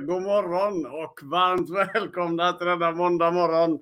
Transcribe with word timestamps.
God 0.00 0.22
morgon 0.22 0.86
och 0.86 1.20
varmt 1.22 1.70
välkomna 1.70 2.52
till 2.52 2.66
denna 2.66 2.92
måndag 2.92 3.30
morgon. 3.30 3.78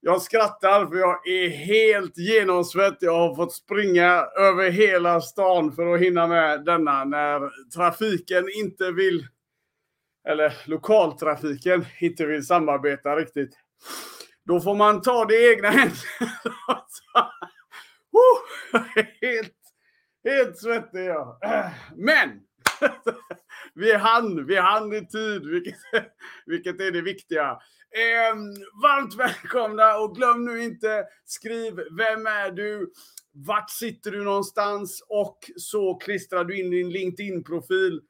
Jag 0.00 0.22
skrattar 0.22 0.86
för 0.86 0.96
jag 0.96 1.28
är 1.28 1.48
helt 1.48 2.18
genomsvett. 2.18 2.96
Jag 3.00 3.18
har 3.18 3.34
fått 3.34 3.52
springa 3.52 4.26
över 4.38 4.70
hela 4.70 5.20
stan 5.20 5.72
för 5.72 5.94
att 5.94 6.00
hinna 6.00 6.26
med 6.26 6.64
denna 6.64 7.04
när 7.04 7.50
trafiken 7.74 8.44
inte 8.56 8.92
vill, 8.92 9.26
eller 10.28 10.54
lokaltrafiken 10.66 11.84
inte 12.00 12.26
vill 12.26 12.46
samarbeta 12.46 13.16
riktigt. 13.16 13.54
Då 14.44 14.60
får 14.60 14.74
man 14.74 15.02
ta 15.02 15.24
det 15.24 15.34
i 15.34 15.52
egna 15.52 15.68
händer. 15.70 15.98
helt, 19.20 19.54
helt 20.24 20.58
svettig 20.58 21.04
jag. 21.04 21.38
Äh, 21.44 21.70
men 21.96 22.40
vi 23.74 23.94
hann, 23.94 24.46
vi 24.46 24.56
hann 24.56 24.92
i 24.92 25.06
tid, 25.06 25.46
vilket, 25.46 25.76
vilket 26.46 26.80
är 26.80 26.90
det 26.90 27.00
viktiga. 27.00 27.50
Eh, 27.96 28.36
varmt 28.82 29.14
välkomna 29.14 29.98
och 29.98 30.14
glöm 30.16 30.44
nu 30.44 30.62
inte, 30.62 31.04
skriv 31.24 31.74
vem 31.74 32.26
är 32.26 32.50
du? 32.50 32.92
Vart 33.32 33.70
sitter 33.70 34.10
du 34.10 34.24
någonstans? 34.24 35.04
Och 35.08 35.38
så 35.56 35.94
klistrar 35.94 36.44
du 36.44 36.60
in 36.60 36.70
din 36.70 36.90
LinkedIn-profil 36.90 38.00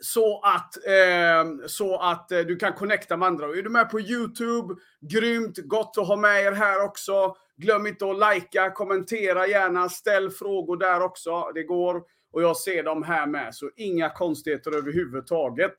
så 0.00 0.40
att, 0.40 0.86
eh, 0.86 1.66
så 1.66 1.98
att 1.98 2.32
eh, 2.32 2.40
du 2.40 2.56
kan 2.56 2.72
connecta 2.72 3.16
med 3.16 3.28
andra. 3.28 3.46
Är 3.46 3.62
du 3.62 3.70
med 3.70 3.90
på 3.90 4.00
YouTube? 4.00 4.74
Grymt! 5.00 5.58
Gott 5.58 5.98
att 5.98 6.06
ha 6.06 6.16
med 6.16 6.44
er 6.44 6.52
här 6.52 6.84
också. 6.84 7.36
Glöm 7.56 7.86
inte 7.86 8.10
att 8.10 8.34
likea, 8.34 8.70
kommentera 8.70 9.46
gärna, 9.46 9.88
ställ 9.88 10.30
frågor 10.30 10.76
där 10.76 11.02
också. 11.02 11.50
Det 11.54 11.62
går. 11.62 12.02
Och 12.32 12.42
jag 12.42 12.56
ser 12.56 12.82
dem 12.82 13.02
här 13.02 13.26
med, 13.26 13.54
så 13.54 13.70
inga 13.76 14.10
konstigheter 14.10 14.76
överhuvudtaget. 14.76 15.74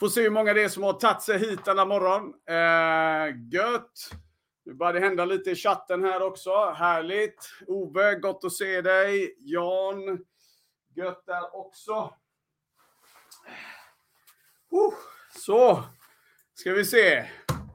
Får 0.00 0.08
se 0.08 0.22
hur 0.22 0.30
många 0.30 0.54
det 0.54 0.62
är 0.62 0.68
som 0.68 0.82
har 0.82 0.92
tagit 0.92 1.22
sig 1.22 1.38
hit 1.38 1.64
denna 1.64 1.84
morgon. 1.84 2.34
Eh, 2.48 3.36
gött! 3.52 4.10
Nu 4.64 4.74
börjar 4.74 4.92
det 4.92 5.00
hända 5.00 5.24
lite 5.24 5.50
i 5.50 5.54
chatten 5.54 6.04
här 6.04 6.22
också. 6.22 6.70
Härligt! 6.70 7.50
Ove, 7.66 8.14
gott 8.14 8.44
att 8.44 8.52
se 8.52 8.80
dig. 8.80 9.36
Jan, 9.38 10.24
gött 10.96 11.26
där 11.26 11.56
också. 11.56 12.14
Oh, 14.70 14.94
så, 15.36 15.84
ska 16.54 16.72
vi 16.72 16.84
se. 16.84 17.24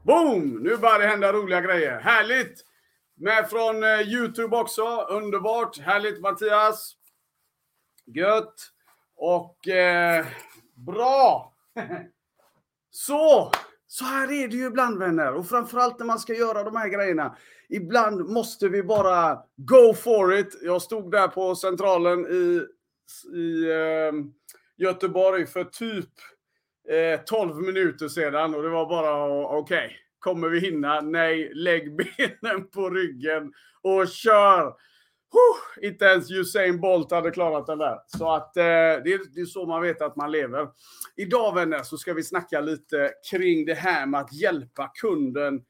Boom! 0.04 0.50
Nu 0.64 0.78
börjar 0.78 1.00
det 1.00 1.08
hända 1.08 1.34
roliga 1.34 1.62
grejer. 1.62 2.00
Härligt! 2.00 2.66
Med 3.16 3.50
från 3.50 3.84
eh, 3.84 4.02
Youtube 4.02 4.58
också. 4.58 5.02
Underbart! 5.10 5.80
Härligt 5.80 6.22
Mattias! 6.22 6.96
Gött! 8.06 8.56
Och 9.16 9.68
eh, 9.68 10.26
bra! 10.76 11.54
så! 12.92 13.52
Så 13.88 14.06
här 14.06 14.32
är 14.32 14.48
det 14.48 14.56
ju 14.56 14.66
ibland 14.66 15.00
vänner. 15.00 15.34
Och 15.34 15.48
framförallt 15.48 16.00
när 16.00 16.06
man 16.06 16.20
ska 16.20 16.34
göra 16.34 16.64
de 16.64 16.76
här 16.76 16.90
grejerna. 16.90 17.38
Ibland 17.70 18.30
måste 18.30 18.70
vi 18.70 18.84
bara 18.84 19.40
go 19.56 19.94
for 19.94 20.34
it. 20.34 20.60
Jag 20.62 20.82
stod 20.82 21.12
där 21.12 21.28
på 21.28 21.56
centralen 21.56 22.26
i, 22.26 22.62
i 23.38 23.72
eh, 23.72 24.12
Göteborg 24.78 25.48
för 25.48 25.64
typ 25.64 26.10
eh, 26.90 27.20
12 27.26 27.56
minuter 27.56 28.08
sedan 28.08 28.56
och 28.56 28.64
det 28.64 28.70
var 28.70 28.86
bara 28.86 29.26
okej. 29.46 29.86
Okay, 29.86 29.98
kommer 30.20 30.50
vi 30.50 30.60
hinna? 30.60 31.02
Nej, 31.02 31.52
lägg 31.54 31.96
benen 31.96 32.68
på 32.68 32.90
ryggen 32.90 33.54
och 33.82 34.08
kör! 34.08 34.74
Huh, 35.32 35.86
inte 35.88 36.06
ens 36.06 36.32
Usain 36.32 36.82
Bolt 36.82 37.12
hade 37.12 37.32
klarat 37.32 37.68
den 37.68 37.78
där. 37.78 38.00
Så 38.08 38.32
att 38.32 38.58
eh, 38.58 38.64
det, 38.64 39.14
är, 39.14 39.34
det 39.36 39.42
är 39.42 39.46
så 39.46 39.66
man 39.66 39.82
vet 39.82 40.02
att 40.02 40.16
man 40.16 40.32
lever. 40.32 40.68
Idag 41.16 41.56
vänner 41.56 41.84
så 41.84 41.98
ska 41.98 42.14
vi 42.14 42.24
snacka 42.24 42.62
lite 42.62 43.14
kring 43.32 43.66
det 43.66 43.74
här 43.74 44.06
med 44.06 44.20
att 44.20 44.34
hjälpa 44.34 44.92
kunden 45.02 45.64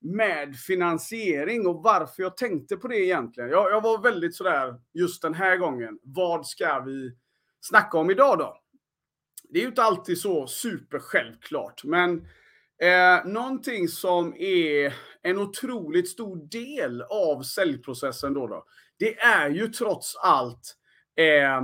med 0.00 0.56
finansiering 0.56 1.66
och 1.66 1.82
varför 1.82 2.22
jag 2.22 2.36
tänkte 2.36 2.76
på 2.76 2.88
det 2.88 2.98
egentligen. 2.98 3.50
Jag, 3.50 3.70
jag 3.70 3.80
var 3.80 4.02
väldigt 4.02 4.36
sådär 4.36 4.74
just 4.92 5.22
den 5.22 5.34
här 5.34 5.56
gången. 5.56 5.98
Vad 6.02 6.46
ska 6.46 6.80
vi 6.80 7.16
snacka 7.60 7.98
om 7.98 8.10
idag 8.10 8.38
då? 8.38 8.56
Det 9.48 9.58
är 9.58 9.62
ju 9.62 9.68
inte 9.68 9.82
alltid 9.82 10.18
så 10.18 10.46
supersjälvklart, 10.46 11.84
men 11.84 12.28
eh, 12.82 13.24
någonting 13.24 13.88
som 13.88 14.34
är 14.38 14.94
en 15.22 15.38
otroligt 15.38 16.08
stor 16.08 16.48
del 16.48 17.02
av 17.02 17.42
säljprocessen 17.42 18.34
då, 18.34 18.46
då 18.46 18.64
det 18.98 19.18
är 19.18 19.50
ju 19.50 19.68
trots 19.68 20.16
allt 20.16 20.76
eh, 21.16 21.62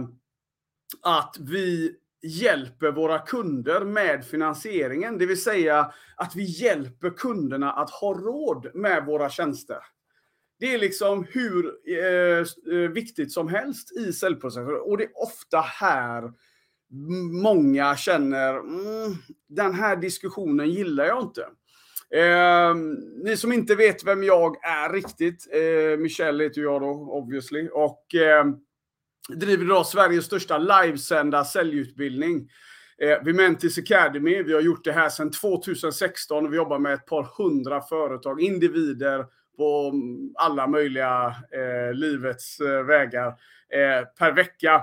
att 1.02 1.36
vi 1.40 1.96
hjälper 2.22 2.92
våra 2.92 3.18
kunder 3.18 3.80
med 3.80 4.26
finansieringen, 4.26 5.18
det 5.18 5.26
vill 5.26 5.42
säga 5.42 5.92
att 6.16 6.36
vi 6.36 6.44
hjälper 6.44 7.10
kunderna 7.10 7.72
att 7.72 7.90
ha 7.90 8.14
råd 8.14 8.70
med 8.74 9.06
våra 9.06 9.30
tjänster. 9.30 9.78
Det 10.58 10.74
är 10.74 10.78
liksom 10.78 11.26
hur 11.30 11.74
eh, 11.88 12.74
eh 12.74 12.90
viktigt 12.90 13.32
som 13.32 13.48
helst 13.48 13.92
i 13.92 14.12
säljprocessen 14.12 14.80
och 14.80 14.98
det 14.98 15.04
är 15.04 15.22
ofta 15.22 15.60
här 15.60 16.32
många 17.42 17.96
känner 17.96 18.54
mm, 18.54 19.16
den 19.48 19.74
här 19.74 19.96
diskussionen 19.96 20.70
gillar 20.70 21.04
jag 21.04 21.22
inte. 21.22 21.42
Eh, 22.14 22.74
ni 23.24 23.36
som 23.36 23.52
inte 23.52 23.74
vet 23.74 24.04
vem 24.04 24.22
jag 24.22 24.56
är 24.64 24.92
riktigt, 24.92 25.48
eh, 25.52 25.98
Michelle 25.98 26.44
heter 26.44 26.60
jag 26.60 26.80
då 26.80 26.90
obviously 26.90 27.68
och 27.68 28.14
eh, 28.14 28.44
driver 29.28 29.64
idag 29.64 29.86
Sveriges 29.86 30.24
största 30.24 30.58
livesända 30.58 31.44
säljutbildning. 31.44 32.48
Eh, 32.98 33.24
Vimentis 33.24 33.78
Academy, 33.78 34.42
vi 34.42 34.52
har 34.52 34.60
gjort 34.60 34.84
det 34.84 34.92
här 34.92 35.08
sedan 35.08 35.30
2016 35.30 36.46
och 36.46 36.52
vi 36.52 36.56
jobbar 36.56 36.78
med 36.78 36.92
ett 36.94 37.06
par 37.06 37.28
hundra 37.38 37.80
företag, 37.80 38.40
individer 38.40 39.26
på 39.56 39.90
mm, 39.94 40.32
alla 40.34 40.66
möjliga 40.66 41.36
eh, 41.52 41.94
livets 41.94 42.60
eh, 42.60 42.82
vägar 42.82 43.28
eh, 43.28 44.06
per 44.18 44.32
vecka. 44.32 44.82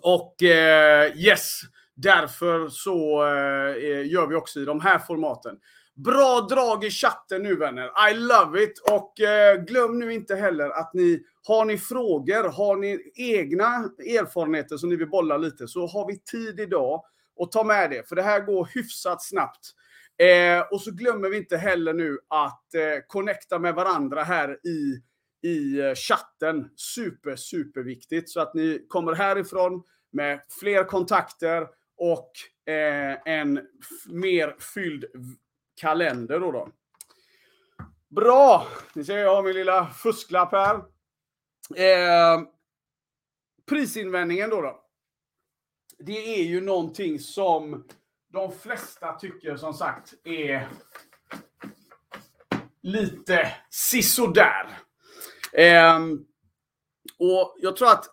Och 0.00 0.42
eh, 0.42 1.16
yes, 1.16 1.60
därför 1.94 2.68
så 2.68 3.26
eh, 3.26 3.90
eh, 3.90 4.06
gör 4.06 4.26
vi 4.26 4.34
också 4.34 4.60
i 4.60 4.64
de 4.64 4.80
här 4.80 4.98
formaten. 4.98 5.56
Bra 5.94 6.46
drag 6.50 6.84
i 6.84 6.90
chatten 6.90 7.42
nu 7.42 7.56
vänner. 7.56 8.10
I 8.10 8.14
love 8.14 8.62
it. 8.62 8.78
Och 8.90 9.20
eh, 9.20 9.64
glöm 9.64 9.98
nu 9.98 10.12
inte 10.12 10.34
heller 10.34 10.70
att 10.70 10.94
ni 10.94 11.22
har 11.46 11.64
ni 11.64 11.78
frågor, 11.78 12.48
har 12.48 12.76
ni 12.76 13.12
egna 13.14 13.66
erfarenheter 13.98 14.76
som 14.76 14.88
ni 14.88 14.96
vill 14.96 15.10
bolla 15.10 15.36
lite 15.36 15.68
så 15.68 15.86
har 15.86 16.06
vi 16.06 16.18
tid 16.18 16.60
idag 16.60 17.04
att 17.40 17.52
ta 17.52 17.64
med 17.64 17.90
det. 17.90 18.08
För 18.08 18.16
det 18.16 18.22
här 18.22 18.40
går 18.40 18.68
hyfsat 18.74 19.22
snabbt. 19.22 19.70
Eh, 20.18 20.60
och 20.70 20.80
så 20.80 20.90
glömmer 20.90 21.28
vi 21.28 21.36
inte 21.36 21.56
heller 21.56 21.94
nu 21.94 22.18
att 22.28 22.74
eh, 22.74 23.02
connecta 23.06 23.58
med 23.58 23.74
varandra 23.74 24.22
här 24.22 24.66
i, 24.66 25.00
i 25.44 25.80
eh, 25.80 25.94
chatten. 25.94 26.70
Super, 26.76 27.36
super 27.36 27.80
viktigt. 27.80 28.30
Så 28.30 28.40
att 28.40 28.54
ni 28.54 28.86
kommer 28.88 29.12
härifrån 29.12 29.82
med 30.10 30.40
fler 30.60 30.84
kontakter 30.84 31.68
och 31.96 32.30
eh, 32.72 33.18
en 33.24 33.60
mer 34.08 34.56
fylld 34.74 35.04
kalender 35.80 36.40
då. 36.40 36.52
då. 36.52 36.68
Bra! 38.08 38.66
Ni 38.94 39.04
ser 39.04 39.18
jag 39.18 39.34
har 39.34 39.42
min 39.42 39.54
lilla 39.54 39.86
fusklapp 39.86 40.52
här. 40.52 40.74
Eh, 41.76 42.42
prisinvändningen 43.66 44.50
då, 44.50 44.60
då. 44.60 44.80
Det 45.98 46.40
är 46.40 46.44
ju 46.44 46.60
någonting 46.60 47.18
som 47.18 47.84
de 48.32 48.52
flesta 48.52 49.12
tycker 49.12 49.56
som 49.56 49.74
sagt 49.74 50.14
är 50.24 50.68
lite 52.82 53.52
sisådär. 53.70 54.78
Eh, 55.58 55.98
och 57.18 57.56
jag 57.58 57.76
tror 57.76 57.88
att 57.88 58.04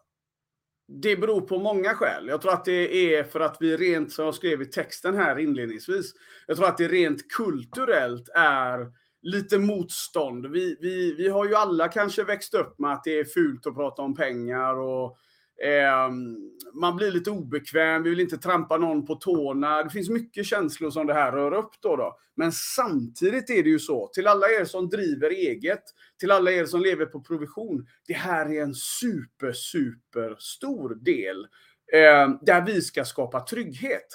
det 0.87 1.15
beror 1.15 1.41
på 1.41 1.59
många 1.59 1.93
skäl. 1.93 2.27
Jag 2.27 2.41
tror 2.41 2.53
att 2.53 2.65
det 2.65 3.15
är 3.15 3.23
för 3.23 3.39
att 3.39 3.57
vi 3.59 3.77
rent, 3.77 4.11
som 4.11 4.25
jag 4.25 4.35
skrev 4.35 4.61
i 4.61 4.65
texten 4.65 5.15
här 5.15 5.39
inledningsvis, 5.39 6.13
jag 6.47 6.57
tror 6.57 6.67
att 6.67 6.77
det 6.77 6.87
rent 6.87 7.31
kulturellt 7.31 8.29
är 8.35 8.91
lite 9.21 9.57
motstånd. 9.59 10.47
Vi, 10.47 10.77
vi, 10.81 11.13
vi 11.13 11.29
har 11.29 11.45
ju 11.45 11.55
alla 11.55 11.87
kanske 11.87 12.23
växt 12.23 12.53
upp 12.53 12.79
med 12.79 12.93
att 12.93 13.03
det 13.03 13.19
är 13.19 13.25
fult 13.25 13.67
att 13.67 13.75
prata 13.75 14.01
om 14.01 14.15
pengar 14.15 14.75
och 14.75 15.17
Ehm, 15.63 16.37
man 16.73 16.95
blir 16.95 17.11
lite 17.11 17.31
obekväm, 17.31 18.03
vi 18.03 18.09
vill 18.09 18.19
inte 18.19 18.37
trampa 18.37 18.77
någon 18.77 19.05
på 19.05 19.15
tårna. 19.15 19.83
Det 19.83 19.89
finns 19.89 20.09
mycket 20.09 20.45
känslor 20.45 20.89
som 20.91 21.07
det 21.07 21.13
här 21.13 21.31
rör 21.31 21.53
upp 21.53 21.71
då. 21.81 21.95
då. 21.95 22.17
Men 22.35 22.51
samtidigt 22.51 23.49
är 23.49 23.63
det 23.63 23.69
ju 23.69 23.79
så, 23.79 24.07
till 24.07 24.27
alla 24.27 24.47
er 24.47 24.65
som 24.65 24.89
driver 24.89 25.29
eget, 25.29 25.83
till 26.19 26.31
alla 26.31 26.51
er 26.51 26.65
som 26.65 26.81
lever 26.81 27.05
på 27.05 27.21
provision. 27.21 27.87
Det 28.07 28.13
här 28.13 28.51
är 28.51 28.61
en 28.61 28.73
super, 28.75 29.51
super 29.53 30.35
stor 30.39 30.95
del 30.95 31.47
eh, 31.93 32.29
där 32.41 32.65
vi 32.65 32.81
ska 32.81 33.05
skapa 33.05 33.39
trygghet. 33.39 34.07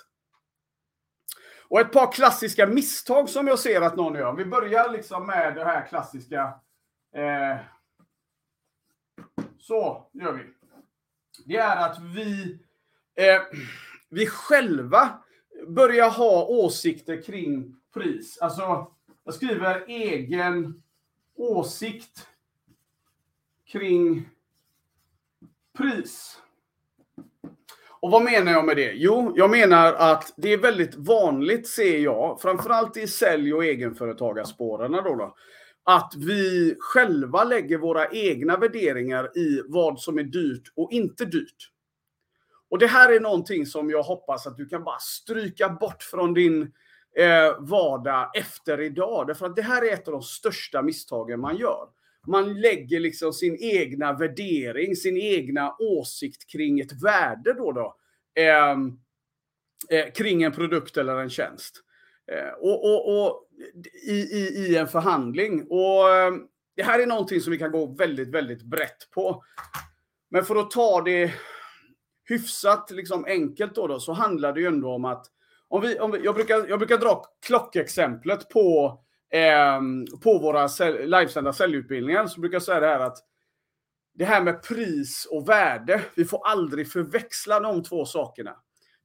Och 1.68 1.80
ett 1.80 1.92
par 1.92 2.12
klassiska 2.12 2.66
misstag 2.66 3.28
som 3.28 3.46
jag 3.46 3.58
ser 3.58 3.80
att 3.80 3.96
någon 3.96 4.14
gör. 4.14 4.32
Vi 4.32 4.44
börjar 4.44 4.92
liksom 4.92 5.26
med 5.26 5.54
det 5.54 5.64
här 5.64 5.86
klassiska. 5.86 6.54
Eh, 7.16 7.56
så 9.58 10.10
gör 10.12 10.32
vi. 10.32 10.42
Det 11.44 11.56
är 11.56 11.76
att 11.76 11.98
vi 12.00 12.58
eh, 13.14 13.42
vi 14.08 14.26
själva 14.26 15.18
börjar 15.68 16.10
ha 16.10 16.46
åsikter 16.46 17.22
kring 17.22 17.76
pris. 17.94 18.38
Alltså, 18.38 18.92
jag 19.24 19.34
skriver 19.34 19.84
egen 19.88 20.82
åsikt 21.36 22.28
kring 23.66 24.28
pris. 25.78 26.42
Och 28.00 28.10
vad 28.10 28.22
menar 28.22 28.52
jag 28.52 28.64
med 28.64 28.76
det? 28.76 28.92
Jo, 28.92 29.32
jag 29.36 29.50
menar 29.50 29.92
att 29.92 30.34
det 30.36 30.52
är 30.52 30.58
väldigt 30.58 30.94
vanligt, 30.94 31.68
ser 31.68 31.98
jag, 31.98 32.40
framförallt 32.40 32.96
i 32.96 33.06
sälj 33.06 33.54
och 33.54 33.64
egenföretagarspåren 33.64 34.92
då, 34.92 35.00
då, 35.00 35.36
att 35.88 36.14
vi 36.16 36.76
själva 36.78 37.44
lägger 37.44 37.78
våra 37.78 38.10
egna 38.10 38.56
värderingar 38.56 39.38
i 39.38 39.62
vad 39.66 40.00
som 40.00 40.18
är 40.18 40.22
dyrt 40.22 40.72
och 40.74 40.92
inte 40.92 41.24
dyrt. 41.24 41.70
Och 42.68 42.78
det 42.78 42.86
här 42.86 43.12
är 43.12 43.20
någonting 43.20 43.66
som 43.66 43.90
jag 43.90 44.02
hoppas 44.02 44.46
att 44.46 44.56
du 44.56 44.66
kan 44.66 44.84
bara 44.84 44.98
stryka 44.98 45.68
bort 45.68 46.02
från 46.02 46.34
din 46.34 46.62
eh, 47.16 47.58
vardag 47.58 48.30
efter 48.36 48.80
idag. 48.80 49.26
Därför 49.26 49.46
att 49.46 49.56
det 49.56 49.62
här 49.62 49.84
är 49.84 49.92
ett 49.92 50.08
av 50.08 50.12
de 50.12 50.22
största 50.22 50.82
misstagen 50.82 51.40
man 51.40 51.56
gör. 51.56 51.88
Man 52.26 52.60
lägger 52.60 53.00
liksom 53.00 53.32
sin 53.32 53.56
egna 53.60 54.12
värdering, 54.12 54.96
sin 54.96 55.16
egna 55.16 55.76
åsikt 55.78 56.50
kring 56.50 56.80
ett 56.80 57.02
värde 57.02 57.52
då. 57.52 57.72
då 57.72 57.96
eh, 58.34 58.76
eh, 59.90 60.12
kring 60.12 60.42
en 60.42 60.52
produkt 60.52 60.96
eller 60.96 61.16
en 61.16 61.30
tjänst. 61.30 61.82
Eh, 62.32 62.52
och, 62.58 62.84
och, 62.84 63.26
och 63.26 63.45
i, 64.06 64.12
i, 64.12 64.66
i, 64.66 64.76
en 64.76 64.88
förhandling. 64.88 65.66
Och 65.70 66.10
eh, 66.10 66.32
Det 66.76 66.82
här 66.82 66.98
är 66.98 67.06
någonting 67.06 67.40
som 67.40 67.50
vi 67.50 67.58
kan 67.58 67.72
gå 67.72 67.86
väldigt, 67.86 68.28
väldigt 68.28 68.62
brett 68.62 69.10
på. 69.14 69.42
Men 70.30 70.44
för 70.44 70.56
att 70.56 70.70
ta 70.70 71.02
det 71.02 71.34
hyfsat 72.28 72.90
liksom 72.90 73.24
enkelt 73.24 73.74
då, 73.74 73.86
då 73.86 74.00
så 74.00 74.12
handlar 74.12 74.52
det 74.52 74.60
ju 74.60 74.66
ändå 74.66 74.94
om 74.94 75.04
att 75.04 75.26
om 75.68 75.82
vi, 75.82 75.98
om 75.98 76.10
vi, 76.10 76.18
jag, 76.24 76.34
brukar, 76.34 76.68
jag 76.68 76.78
brukar 76.78 76.98
dra 76.98 77.22
klockexemplet 77.46 78.48
på, 78.48 78.98
eh, 79.32 79.80
på 80.22 80.38
våra 80.38 80.68
livesända 81.04 81.52
säljutbildningar. 81.52 82.26
Så 82.26 82.40
brukar 82.40 82.54
jag 82.54 82.62
säga 82.62 82.80
det 82.80 82.86
här 82.86 83.00
att 83.00 83.18
det 84.14 84.24
här 84.24 84.42
med 84.42 84.62
pris 84.62 85.28
och 85.30 85.48
värde, 85.48 86.02
vi 86.14 86.24
får 86.24 86.46
aldrig 86.46 86.92
förväxla 86.92 87.60
de 87.60 87.82
två 87.82 88.04
sakerna. 88.04 88.56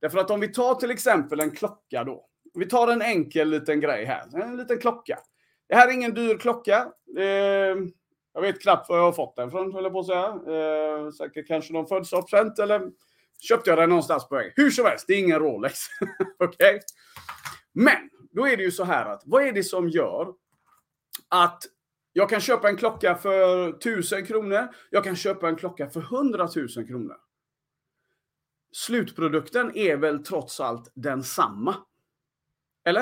Därför 0.02 0.18
att 0.18 0.32
om 0.32 0.40
vi 0.40 0.48
tar 0.48 0.76
till 0.76 0.92
exempel 0.92 1.40
en 1.40 1.52
klocka 1.52 2.04
då. 2.04 2.26
Vi 2.54 2.66
tar 2.66 2.88
en 2.88 3.02
enkel 3.02 3.50
liten 3.50 3.80
grej 3.80 4.06
här, 4.06 4.42
en 4.42 4.58
liten 4.58 4.80
klocka. 4.80 5.20
Det 5.70 5.76
här 5.76 5.88
är 5.88 5.92
ingen 5.92 6.14
dyr 6.14 6.38
klocka. 6.38 6.92
Eh, 7.18 7.76
jag 8.34 8.42
vet 8.42 8.62
knappt 8.62 8.90
var 8.90 8.98
jag 8.98 9.04
har 9.04 9.12
fått 9.12 9.36
den 9.36 9.52
från, 9.52 9.74
höll 9.74 9.84
jag 9.84 9.94
på 9.94 10.00
att 10.00 10.06
säga. 10.06 10.26
Eh, 10.26 11.12
säkert 11.12 11.48
kanske 11.48 11.74
någon 11.74 11.88
födelsedagspresent 11.88 12.60
eller 12.60 12.92
köpte 13.40 13.70
jag 13.70 13.80
den 13.80 13.90
någonstans 13.90 14.28
på 14.28 14.36
väg. 14.36 14.54
Hur 14.56 14.70
som 14.70 14.86
helst, 14.86 15.06
det 15.08 15.14
är 15.14 15.20
ingen 15.20 15.40
Rolex. 15.40 15.80
Okej? 16.40 16.76
Okay? 16.76 16.80
Men, 17.74 18.10
då 18.32 18.48
är 18.48 18.58
det 18.58 18.64
ju 18.64 18.72
så 18.72 18.84
här 18.84 19.06
att 19.06 19.22
vad 19.26 19.44
är 19.44 19.52
det 19.52 19.64
som 19.64 19.90
gör 19.90 20.34
att 21.30 21.64
jag 22.14 22.30
kan 22.30 22.40
köpa 22.40 22.70
en 22.70 22.78
klocka 22.78 23.16
för 23.16 23.70
1000 23.70 24.26
kronor. 24.26 24.68
Jag 24.90 25.04
kan 25.04 25.16
köpa 25.16 25.50
en 25.50 25.56
klocka 25.56 25.90
för 25.90 26.00
100 26.00 26.50
000 26.56 26.88
kronor. 26.88 27.18
Slutprodukten 28.72 29.78
är 29.78 29.98
väl 29.98 30.24
trots 30.24 30.60
allt 30.60 30.92
densamma? 30.96 31.76
Eller? 32.86 33.02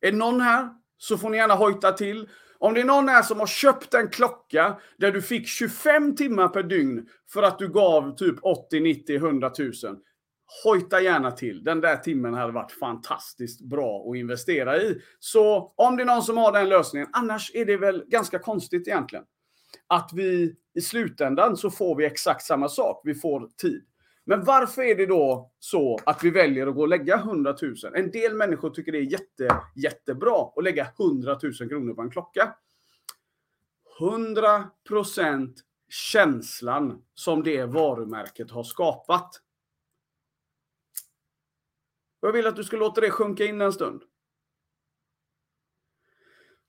Är 0.00 0.10
det 0.10 0.16
någon 0.16 0.40
här 0.40 0.68
så 0.98 1.18
får 1.18 1.30
ni 1.30 1.36
gärna 1.36 1.54
hojta 1.54 1.92
till. 1.92 2.28
Om 2.58 2.74
det 2.74 2.80
är 2.80 2.84
någon 2.84 3.08
här 3.08 3.22
som 3.22 3.40
har 3.40 3.46
köpt 3.46 3.94
en 3.94 4.08
klocka 4.08 4.80
där 4.98 5.12
du 5.12 5.22
fick 5.22 5.48
25 5.48 6.16
timmar 6.16 6.48
per 6.48 6.62
dygn 6.62 7.08
för 7.32 7.42
att 7.42 7.58
du 7.58 7.68
gav 7.68 8.16
typ 8.16 8.36
80, 8.42 8.80
90, 8.80 9.16
100 9.16 9.52
000. 9.58 9.72
Hojta 10.64 11.00
gärna 11.00 11.30
till. 11.30 11.64
Den 11.64 11.80
där 11.80 11.96
timmen 11.96 12.34
hade 12.34 12.52
varit 12.52 12.72
fantastiskt 12.72 13.60
bra 13.60 14.10
att 14.10 14.16
investera 14.16 14.76
i. 14.82 15.00
Så 15.18 15.72
om 15.76 15.96
det 15.96 16.02
är 16.02 16.06
någon 16.06 16.22
som 16.22 16.36
har 16.36 16.52
den 16.52 16.68
lösningen. 16.68 17.08
Annars 17.12 17.50
är 17.54 17.64
det 17.64 17.76
väl 17.76 18.04
ganska 18.06 18.38
konstigt 18.38 18.88
egentligen. 18.88 19.24
Att 19.86 20.10
vi 20.14 20.54
i 20.74 20.80
slutändan 20.80 21.56
så 21.56 21.70
får 21.70 21.96
vi 21.96 22.04
exakt 22.04 22.42
samma 22.42 22.68
sak. 22.68 23.00
Vi 23.04 23.14
får 23.14 23.48
tid. 23.56 23.84
Men 24.24 24.44
varför 24.44 24.82
är 24.82 24.94
det 24.94 25.06
då 25.06 25.52
så 25.58 25.98
att 26.06 26.24
vi 26.24 26.30
väljer 26.30 26.66
att 26.66 26.74
gå 26.74 26.80
och 26.80 26.88
lägga 26.88 27.16
100 27.16 27.56
000? 27.62 27.74
En 27.94 28.10
del 28.10 28.34
människor 28.34 28.70
tycker 28.70 28.92
det 28.92 28.98
är 28.98 29.12
jätte, 29.12 29.60
jättebra 29.74 30.52
att 30.56 30.64
lägga 30.64 30.86
100 30.98 31.38
000 31.42 31.68
kronor 31.68 31.94
på 31.94 32.02
en 32.02 32.10
klocka. 32.10 32.56
100% 34.00 35.54
känslan 35.88 37.04
som 37.14 37.42
det 37.42 37.64
varumärket 37.64 38.50
har 38.50 38.64
skapat. 38.64 39.40
Jag 42.20 42.32
vill 42.32 42.46
att 42.46 42.56
du 42.56 42.64
ska 42.64 42.76
låta 42.76 43.00
det 43.00 43.10
sjunka 43.10 43.44
in 43.44 43.60
en 43.60 43.72
stund. 43.72 44.02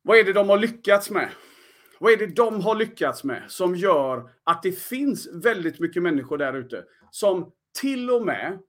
Vad 0.01 0.17
är 0.17 0.23
det 0.23 0.33
de 0.33 0.49
har 0.49 0.57
lyckats 0.57 1.09
med? 1.09 1.31
Vad 1.99 2.13
är 2.13 2.17
det 2.17 2.35
de 2.35 2.61
har 2.61 2.75
lyckats 2.75 3.23
med 3.23 3.43
som 3.47 3.75
gör 3.75 4.29
att 4.43 4.63
det 4.63 4.71
finns 4.71 5.29
väldigt 5.33 5.79
mycket 5.79 6.03
människor 6.03 6.37
där 6.37 6.53
ute 6.53 6.83
som 7.11 7.51
till 7.81 8.11
och 8.11 8.25
med 8.25 8.59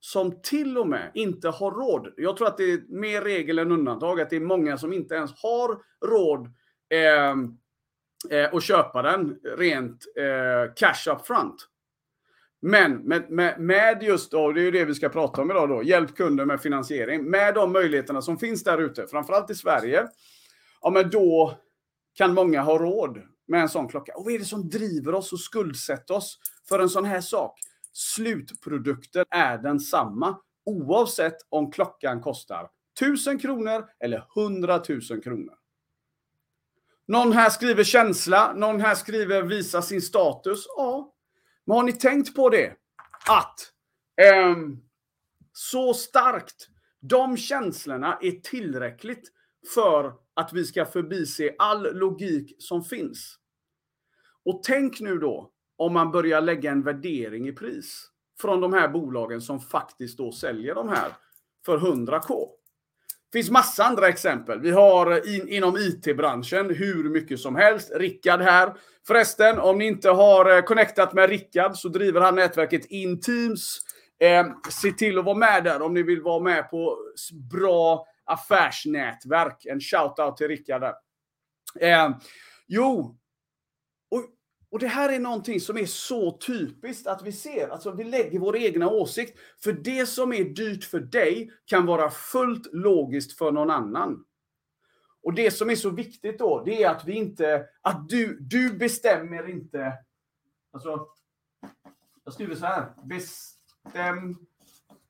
som 0.00 0.42
till 0.42 0.78
och 0.78 0.88
med 0.88 1.10
inte 1.14 1.48
har 1.48 1.70
råd. 1.70 2.12
Jag 2.16 2.36
tror 2.36 2.48
att 2.48 2.56
det 2.56 2.72
är 2.72 2.80
mer 2.88 3.22
regel 3.22 3.58
än 3.58 3.72
undantag 3.72 4.20
att 4.20 4.30
det 4.30 4.36
är 4.36 4.40
många 4.40 4.78
som 4.78 4.92
inte 4.92 5.14
ens 5.14 5.30
har 5.42 5.78
råd 6.06 6.46
eh, 6.90 7.30
eh, 8.38 8.54
att 8.54 8.62
köpa 8.62 9.02
den 9.02 9.38
rent 9.56 10.04
eh, 10.16 10.74
cash 10.76 11.12
up 11.12 11.26
front. 11.26 11.66
Men 12.62 12.92
med, 12.92 13.30
med, 13.30 13.60
med 13.60 14.02
just 14.02 14.30
då, 14.30 14.52
det 14.52 14.60
är 14.60 14.64
ju 14.64 14.70
det 14.70 14.84
vi 14.84 14.94
ska 14.94 15.08
prata 15.08 15.42
om 15.42 15.50
idag 15.50 15.68
då, 15.68 15.82
hjälp 15.82 16.16
kunder 16.16 16.44
med 16.44 16.60
finansiering. 16.60 17.30
Med 17.30 17.54
de 17.54 17.72
möjligheterna 17.72 18.22
som 18.22 18.38
finns 18.38 18.64
där 18.64 18.78
ute, 18.78 19.06
framförallt 19.06 19.50
i 19.50 19.54
Sverige, 19.54 20.06
ja 20.80 20.90
men 20.90 21.10
då 21.10 21.58
kan 22.20 22.34
många 22.34 22.62
ha 22.62 22.78
råd 22.78 23.22
med 23.48 23.60
en 23.60 23.68
sån 23.68 23.88
klocka. 23.88 24.16
Och 24.16 24.24
vad 24.24 24.32
är 24.32 24.38
det 24.38 24.44
som 24.44 24.68
driver 24.68 25.14
oss 25.14 25.32
och 25.32 25.40
skuldsätter 25.40 26.14
oss 26.14 26.38
för 26.68 26.78
en 26.78 26.88
sån 26.88 27.04
här 27.04 27.20
sak? 27.20 27.60
Slutprodukten 27.92 29.24
är 29.30 29.58
densamma 29.58 30.38
oavsett 30.64 31.36
om 31.48 31.72
klockan 31.72 32.20
kostar 32.20 32.68
1000 33.00 33.38
kronor 33.38 33.86
eller 34.00 34.26
100 34.36 34.82
000 34.88 35.22
kronor. 35.22 35.54
Någon 37.06 37.32
här 37.32 37.50
skriver 37.50 37.84
känsla, 37.84 38.52
någon 38.52 38.80
här 38.80 38.94
skriver 38.94 39.42
visa 39.42 39.82
sin 39.82 40.02
status. 40.02 40.66
Ja, 40.76 41.14
men 41.64 41.76
har 41.76 41.84
ni 41.84 41.92
tänkt 41.92 42.34
på 42.34 42.48
det? 42.50 42.76
Att 43.28 43.60
eh, 44.22 44.56
så 45.52 45.94
starkt, 45.94 46.68
de 47.00 47.36
känslorna 47.36 48.18
är 48.22 48.30
tillräckligt 48.30 49.32
för 49.74 50.12
att 50.34 50.52
vi 50.52 50.64
ska 50.64 50.84
förbise 50.84 51.54
all 51.58 51.96
logik 51.96 52.56
som 52.58 52.84
finns. 52.84 53.36
Och 54.44 54.62
tänk 54.62 55.00
nu 55.00 55.18
då 55.18 55.50
om 55.76 55.92
man 55.92 56.10
börjar 56.10 56.40
lägga 56.40 56.70
en 56.70 56.82
värdering 56.82 57.48
i 57.48 57.52
pris 57.52 58.06
från 58.40 58.60
de 58.60 58.72
här 58.72 58.88
bolagen 58.88 59.40
som 59.40 59.60
faktiskt 59.60 60.18
då 60.18 60.32
säljer 60.32 60.74
de 60.74 60.88
här 60.88 61.12
för 61.66 61.78
100k. 61.78 62.48
Det 63.32 63.38
finns 63.38 63.50
massa 63.50 63.84
andra 63.84 64.08
exempel. 64.08 64.60
Vi 64.60 64.70
har 64.70 65.34
in, 65.34 65.48
inom 65.48 65.76
IT-branschen 65.76 66.74
hur 66.74 67.08
mycket 67.08 67.40
som 67.40 67.56
helst. 67.56 67.90
Rickard 67.94 68.40
här. 68.40 68.74
Förresten, 69.06 69.58
om 69.58 69.78
ni 69.78 69.86
inte 69.86 70.10
har 70.10 70.56
eh, 70.56 70.62
connectat 70.62 71.14
med 71.14 71.28
Rickard 71.28 71.76
så 71.76 71.88
driver 71.88 72.20
han 72.20 72.34
nätverket 72.34 72.86
Inteams. 72.86 73.80
Eh, 74.20 74.46
se 74.70 74.92
till 74.92 75.18
att 75.18 75.24
vara 75.24 75.36
med 75.36 75.64
där 75.64 75.82
om 75.82 75.94
ni 75.94 76.02
vill 76.02 76.22
vara 76.22 76.40
med 76.40 76.70
på 76.70 76.98
bra 77.50 78.06
affärsnätverk. 78.24 79.66
En 79.66 79.80
shout-out 79.80 80.36
till 80.36 80.48
Rickard 80.48 80.80
där. 80.80 80.94
Eh, 81.80 82.16
jo, 82.66 83.18
och, 84.10 84.24
och 84.70 84.78
det 84.78 84.88
här 84.88 85.12
är 85.12 85.18
någonting 85.18 85.60
som 85.60 85.78
är 85.78 85.86
så 85.86 86.38
typiskt 86.38 87.06
att 87.06 87.22
vi 87.22 87.32
ser. 87.32 87.68
Alltså 87.68 87.92
vi 87.92 88.04
lägger 88.04 88.38
vår 88.38 88.56
egna 88.56 88.90
åsikt. 88.90 89.38
För 89.64 89.72
det 89.72 90.06
som 90.06 90.32
är 90.32 90.44
dyrt 90.44 90.84
för 90.84 91.00
dig 91.00 91.52
kan 91.66 91.86
vara 91.86 92.10
fullt 92.10 92.68
logiskt 92.72 93.38
för 93.38 93.52
någon 93.52 93.70
annan. 93.70 94.24
Och 95.22 95.34
det 95.34 95.50
som 95.50 95.70
är 95.70 95.76
så 95.76 95.90
viktigt 95.90 96.38
då, 96.38 96.62
det 96.64 96.82
är 96.82 96.90
att 96.90 97.04
vi 97.04 97.12
inte, 97.12 97.66
att 97.80 98.08
du, 98.08 98.38
du 98.40 98.72
bestämmer 98.72 99.48
inte, 99.48 99.92
alltså, 100.72 101.06
jag 102.24 102.34
skriver 102.34 102.54
så 102.54 102.66
här, 102.66 102.92
bestäm 103.84 104.36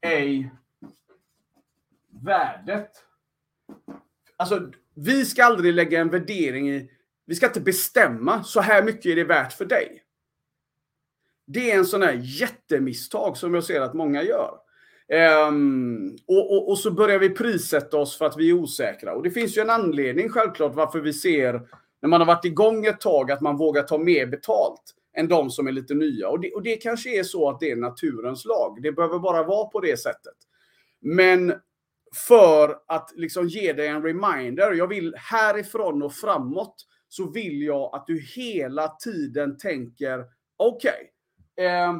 ej 0.00 0.50
värdet. 2.24 2.90
Alltså, 4.36 4.70
vi 4.94 5.24
ska 5.24 5.44
aldrig 5.44 5.74
lägga 5.74 6.00
en 6.00 6.10
värdering 6.10 6.70
i... 6.70 6.90
Vi 7.26 7.34
ska 7.34 7.46
inte 7.46 7.60
bestämma 7.60 8.44
så 8.44 8.60
här 8.60 8.82
mycket 8.82 9.06
är 9.06 9.16
det 9.16 9.24
värt 9.24 9.52
för 9.52 9.64
dig. 9.64 10.02
Det 11.46 11.70
är 11.70 11.78
en 11.78 11.84
sån 11.84 12.02
här 12.02 12.20
jättemisstag 12.22 13.36
som 13.36 13.54
jag 13.54 13.64
ser 13.64 13.80
att 13.80 13.94
många 13.94 14.22
gör. 14.22 14.54
Um, 15.48 16.16
och, 16.26 16.52
och, 16.52 16.68
och, 16.68 16.78
så 16.78 16.90
börjar 16.90 17.18
vi 17.18 17.30
prissätta 17.30 17.96
oss 17.96 18.18
för 18.18 18.26
att 18.26 18.36
vi 18.36 18.50
är 18.50 18.52
osäkra. 18.52 19.14
Och 19.14 19.22
det 19.22 19.30
finns 19.30 19.58
ju 19.58 19.62
en 19.62 19.70
anledning 19.70 20.28
självklart 20.28 20.74
varför 20.74 21.00
vi 21.00 21.12
ser 21.12 21.68
när 22.02 22.08
man 22.08 22.20
har 22.20 22.26
varit 22.26 22.44
igång 22.44 22.86
ett 22.86 23.00
tag 23.00 23.30
att 23.30 23.40
man 23.40 23.56
vågar 23.56 23.82
ta 23.82 23.98
mer 23.98 24.26
betalt 24.26 24.94
än 25.20 25.28
de 25.28 25.50
som 25.50 25.66
är 25.66 25.72
lite 25.72 25.94
nya. 25.94 26.28
Och 26.28 26.40
det, 26.40 26.52
och 26.52 26.62
det 26.62 26.76
kanske 26.76 27.18
är 27.18 27.22
så 27.22 27.48
att 27.50 27.60
det 27.60 27.70
är 27.70 27.76
naturens 27.76 28.44
lag. 28.44 28.82
Det 28.82 28.92
behöver 28.92 29.18
bara 29.18 29.42
vara 29.42 29.68
på 29.68 29.80
det 29.80 30.00
sättet. 30.00 30.36
Men 31.00 31.54
för 32.14 32.78
att 32.86 33.12
liksom 33.16 33.48
ge 33.48 33.72
dig 33.72 33.88
en 33.88 34.02
reminder, 34.02 34.72
jag 34.72 34.86
vill 34.86 35.14
härifrån 35.16 36.02
och 36.02 36.12
framåt 36.12 36.86
så 37.08 37.30
vill 37.30 37.62
jag 37.62 37.94
att 37.94 38.06
du 38.06 38.20
hela 38.20 38.88
tiden 38.88 39.56
tänker, 39.56 40.24
okej, 40.56 41.12
okay, 41.56 41.66
eh, 41.66 41.94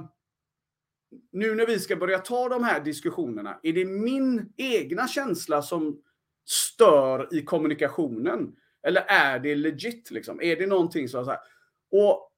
nu 1.33 1.55
när 1.55 1.67
vi 1.67 1.79
ska 1.79 1.97
börja 1.97 2.19
ta 2.19 2.49
de 2.49 2.65
här 2.65 2.81
diskussionerna, 2.81 3.61
är 3.62 3.73
det 3.73 3.85
min 3.85 4.53
egna 4.57 5.09
känsla 5.09 5.62
som 5.62 6.03
stör 6.45 7.35
i 7.35 7.43
kommunikationen? 7.43 8.57
Eller 8.83 9.05
är 9.09 9.39
det 9.39 9.55
legit? 9.55 10.11
Liksom? 10.11 10.41
Är 10.43 10.57
det 10.57 10.67
någonting 10.67 11.09
som... 11.09 11.25
Så 11.25 11.31
här? 11.31 11.41
Och 11.91 12.30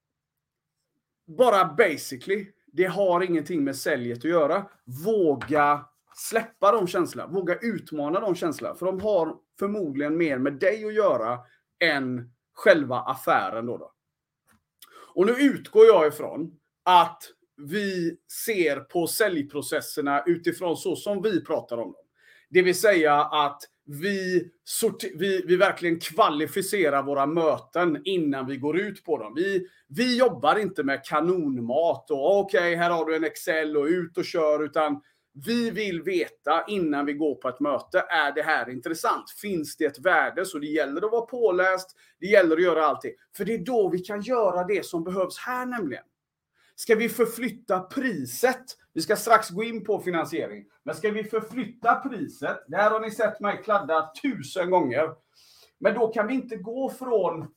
bara 1.27 1.65
basically, 1.65 2.47
det 2.73 2.85
har 2.85 3.23
ingenting 3.23 3.65
med 3.65 3.77
säljet 3.77 4.19
att 4.19 4.25
göra. 4.25 4.67
Våga 5.05 5.85
släppa 6.15 6.73
de 6.73 6.87
känslorna. 6.87 7.29
Våga 7.33 7.59
utmana 7.63 8.21
de 8.21 8.35
känslorna. 8.35 8.75
För 8.75 8.87
de 8.87 9.01
har 9.01 9.37
förmodligen 9.59 10.17
mer 10.17 10.39
med 10.39 10.53
dig 10.53 10.85
att 10.85 10.95
göra 10.95 11.39
än 11.85 12.33
själva 12.53 13.01
affären. 13.01 13.67
Då, 13.67 13.77
då. 13.77 13.93
Och 15.15 15.27
nu 15.27 15.33
utgår 15.33 15.87
jag 15.87 16.07
ifrån 16.07 16.59
att 16.83 17.23
vi 17.57 18.17
ser 18.47 18.81
på 18.81 19.07
säljprocesserna 19.07 20.23
utifrån 20.27 20.77
så 20.77 20.97
som 20.97 21.23
vi 21.23 21.45
pratar 21.45 21.77
om 21.77 21.93
dem. 21.93 22.05
Det 22.51 22.63
vill 22.63 22.81
säga 22.81 23.15
att 23.15 23.63
vi, 23.87 24.45
vi, 25.15 25.43
vi 25.47 25.57
verkligen 25.57 26.01
kvalificerar 26.01 27.03
våra 27.03 27.27
möten 27.27 28.03
innan 28.05 28.47
vi 28.47 28.57
går 28.57 28.79
ut 28.79 29.05
på 29.05 29.19
dem. 29.19 29.35
Vi, 29.37 29.67
vi 29.89 30.19
jobbar 30.19 30.59
inte 30.59 30.83
med 30.83 31.05
kanonmat 31.05 32.11
och 32.11 32.19
ah, 32.19 32.39
okej, 32.39 32.59
okay, 32.59 32.75
här 32.75 32.91
har 32.91 33.05
du 33.05 33.17
en 33.17 33.25
Excel 33.25 33.77
och 33.77 33.87
ut 33.87 34.19
och 34.19 34.25
kör, 34.25 34.65
utan 34.65 35.01
vi 35.47 35.71
vill 35.71 36.03
veta 36.03 36.65
innan 36.69 37.07
vi 37.07 37.13
går 37.13 37.35
på 37.35 37.49
ett 37.49 37.61
möte, 37.61 38.05
är 38.09 38.33
det 38.35 38.43
här 38.43 38.71
intressant? 38.71 39.31
Finns 39.31 39.77
det 39.77 39.85
ett 39.85 39.99
värde? 39.99 40.47
Så 40.47 40.59
det 40.59 40.67
gäller 40.67 41.05
att 41.05 41.13
vara 41.13 41.27
påläst, 41.27 41.97
det 42.21 42.27
gäller 42.27 42.57
att 42.57 42.63
göra 42.63 42.87
allting. 42.87 43.13
För 43.37 43.45
det 43.45 43.55
är 43.55 43.59
då 43.59 43.89
vi 43.89 43.99
kan 43.99 44.21
göra 44.21 44.65
det 44.65 44.87
som 44.87 45.05
behövs 45.05 45.39
här 45.39 45.67
nämligen. 45.67 46.05
Ska 46.77 46.95
vi 46.95 47.09
förflytta 47.09 47.81
priset? 47.81 48.65
Vi 48.95 49.01
ska 49.01 49.17
strax 49.17 49.51
gå 49.51 49.65
in 49.65 49.85
på 49.85 50.01
finansiering. 50.01 50.65
Men 50.83 50.95
ska 50.95 51.11
vi 51.11 51.25
förflytta 51.25 51.95
priset? 51.95 52.65
Det 52.69 52.77
här 52.77 52.91
har 52.91 53.01
ni 53.01 53.11
sett 53.11 53.41
mig 53.41 53.63
kladda 53.65 54.13
tusen 54.23 54.71
gånger. 54.71 55.11
Men 55.79 55.95
då 55.95 56.09
kan 56.09 56.27
vi 56.27 56.35
inte 56.35 56.57
gå 56.57 56.91
från 56.91 57.49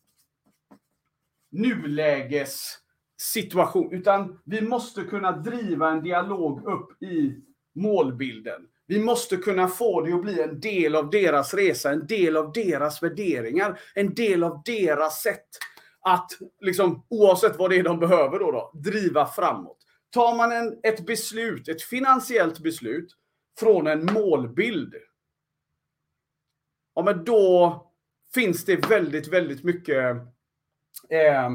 nuläges 1.52 2.80
situation, 3.18 3.94
utan 3.94 4.40
vi 4.46 4.62
måste 4.62 5.04
kunna 5.04 5.32
driva 5.32 5.90
en 5.90 6.04
dialog 6.04 6.68
upp 6.68 7.04
i 7.04 7.36
målbilden. 7.76 8.68
Vi 8.88 9.00
måste 9.00 9.38
kunna 9.38 9.68
få 9.68 10.02
det 10.02 10.14
att 10.14 10.22
bli 10.22 10.42
en 10.42 10.60
del 10.60 10.96
av 10.96 11.10
deras 11.10 11.54
resa, 11.54 11.92
en 11.92 12.08
del 12.08 12.38
av 12.38 12.52
deras 12.52 13.04
värderingar, 13.04 13.80
en 13.94 14.14
del 14.14 14.44
av 14.44 14.62
deras 14.66 15.22
sätt 15.22 15.48
att, 16.02 16.32
liksom, 16.62 17.06
oavsett 17.10 17.58
vad 17.58 17.70
det 17.70 17.78
är 17.78 17.84
de 17.84 18.00
behöver, 18.00 18.40
då, 18.40 18.52
då 18.52 18.72
driva 18.74 19.26
framåt. 19.26 19.78
Tar 20.16 20.36
man 20.36 20.52
en, 20.52 20.80
ett 20.84 21.06
beslut, 21.06 21.68
ett 21.68 21.82
finansiellt 21.82 22.60
beslut, 22.60 23.16
från 23.60 23.88
en 23.88 24.06
målbild, 24.06 24.96
ja 26.96 27.04
men 27.04 27.26
då 27.26 27.82
finns 28.34 28.66
det 28.66 28.90
väldigt, 28.90 29.28
väldigt 29.28 29.64
mycket 29.64 30.16
eh, 31.10 31.50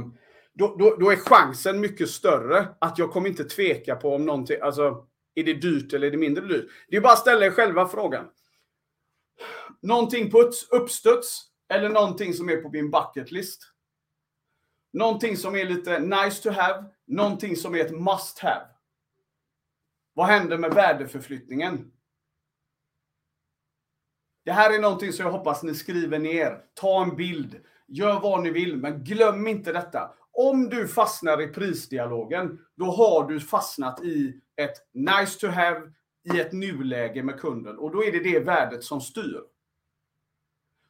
då, 0.54 0.76
då, 0.76 0.96
då, 0.96 1.10
är 1.10 1.16
chansen 1.16 1.80
mycket 1.80 2.10
större 2.10 2.68
att 2.80 2.98
jag 2.98 3.12
kommer 3.12 3.28
inte 3.28 3.44
tveka 3.44 3.96
på 3.96 4.14
om 4.14 4.26
någonting, 4.26 4.60
alltså 4.60 5.06
är 5.34 5.44
det 5.44 5.54
dyrt 5.54 5.92
eller 5.92 6.06
är 6.06 6.10
det 6.10 6.16
mindre 6.16 6.46
dyrt? 6.46 6.70
Det 6.88 6.96
är 6.96 7.00
bara 7.00 7.12
att 7.12 7.18
ställa 7.18 7.46
er 7.46 7.50
själva 7.50 7.88
frågan. 7.88 8.28
Någonting 9.82 10.30
på 10.30 10.50
uppstuds 10.70 11.42
eller 11.68 11.88
någonting 11.88 12.34
som 12.34 12.48
är 12.48 12.56
på 12.56 12.70
min 12.70 12.90
bucket 12.90 13.32
list? 13.32 13.62
Någonting 14.92 15.36
som 15.36 15.56
är 15.56 15.64
lite 15.64 15.98
nice 15.98 16.42
to 16.42 16.50
have, 16.50 16.84
någonting 17.10 17.56
som 17.56 17.74
är 17.74 17.78
ett 17.78 18.00
must 18.00 18.38
have. 18.38 18.66
Vad 20.14 20.26
händer 20.26 20.58
med 20.58 20.74
värdeförflyttningen? 20.74 21.92
Det 24.44 24.52
här 24.52 24.74
är 24.74 24.78
någonting 24.78 25.12
som 25.12 25.26
jag 25.26 25.32
hoppas 25.32 25.62
ni 25.62 25.74
skriver 25.74 26.18
ner. 26.18 26.64
Ta 26.74 27.02
en 27.02 27.16
bild. 27.16 27.60
Gör 27.86 28.20
vad 28.20 28.42
ni 28.42 28.50
vill, 28.50 28.76
men 28.76 29.04
glöm 29.04 29.46
inte 29.46 29.72
detta. 29.72 30.14
Om 30.32 30.68
du 30.68 30.88
fastnar 30.88 31.42
i 31.42 31.46
prisdialogen, 31.46 32.58
då 32.76 32.84
har 32.84 33.28
du 33.28 33.40
fastnat 33.40 34.04
i 34.04 34.40
ett 34.56 34.76
nice 34.94 35.40
to 35.40 35.46
have 35.46 35.92
i 36.34 36.40
ett 36.40 36.52
nuläge 36.52 37.22
med 37.22 37.40
kunden. 37.40 37.78
Och 37.78 37.90
då 37.90 38.04
är 38.04 38.12
det 38.12 38.20
det 38.32 38.40
värdet 38.40 38.84
som 38.84 39.00
styr. 39.00 39.40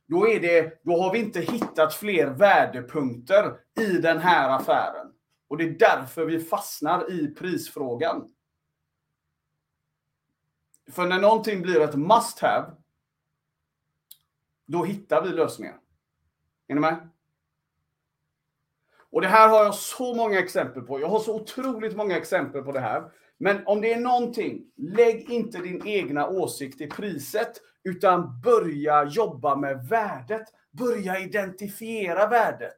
Då, 0.07 0.29
är 0.29 0.41
det, 0.41 0.85
då 0.85 1.03
har 1.03 1.13
vi 1.13 1.19
inte 1.19 1.41
hittat 1.41 1.95
fler 1.95 2.27
värdepunkter 2.27 3.57
i 3.81 3.87
den 3.87 4.19
här 4.19 4.51
affären. 4.51 5.13
Och 5.51 5.57
det 5.57 5.65
är 5.65 5.71
därför 5.71 6.25
vi 6.25 6.41
fastnar 6.41 7.13
i 7.13 7.35
prisfrågan. 7.35 8.35
För 10.91 11.07
när 11.07 11.21
någonting 11.21 11.63
blir 11.63 11.81
ett 11.81 11.95
must 11.95 12.39
have, 12.39 12.73
då 14.67 14.85
hittar 14.85 15.23
vi 15.23 15.29
lösningar. 15.29 15.81
Är 16.67 16.75
ni 16.75 16.81
med? 16.81 17.09
Och 19.11 19.21
det 19.21 19.29
här 19.29 19.49
har 19.49 19.65
jag 19.65 19.75
så 19.75 20.15
många 20.15 20.39
exempel 20.39 20.83
på. 20.83 21.01
Jag 21.01 21.09
har 21.09 21.21
så 21.21 21.35
otroligt 21.35 21.97
många 21.97 22.17
exempel 22.17 22.63
på 22.63 22.73
det 22.73 22.81
här. 22.81 23.13
Men 23.39 23.67
om 23.67 23.81
det 23.81 23.93
är 23.93 24.01
någonting, 24.01 24.73
lägg 24.77 25.31
inte 25.31 25.59
din 25.59 25.87
egna 25.87 26.29
åsikt 26.29 26.81
i 26.81 26.87
priset, 26.87 27.53
utan 27.83 28.41
börja 28.41 29.05
jobba 29.05 29.57
med 29.57 29.89
värdet. 29.89 30.49
Börja 30.71 31.19
identifiera 31.19 32.27
värdet. 32.27 32.77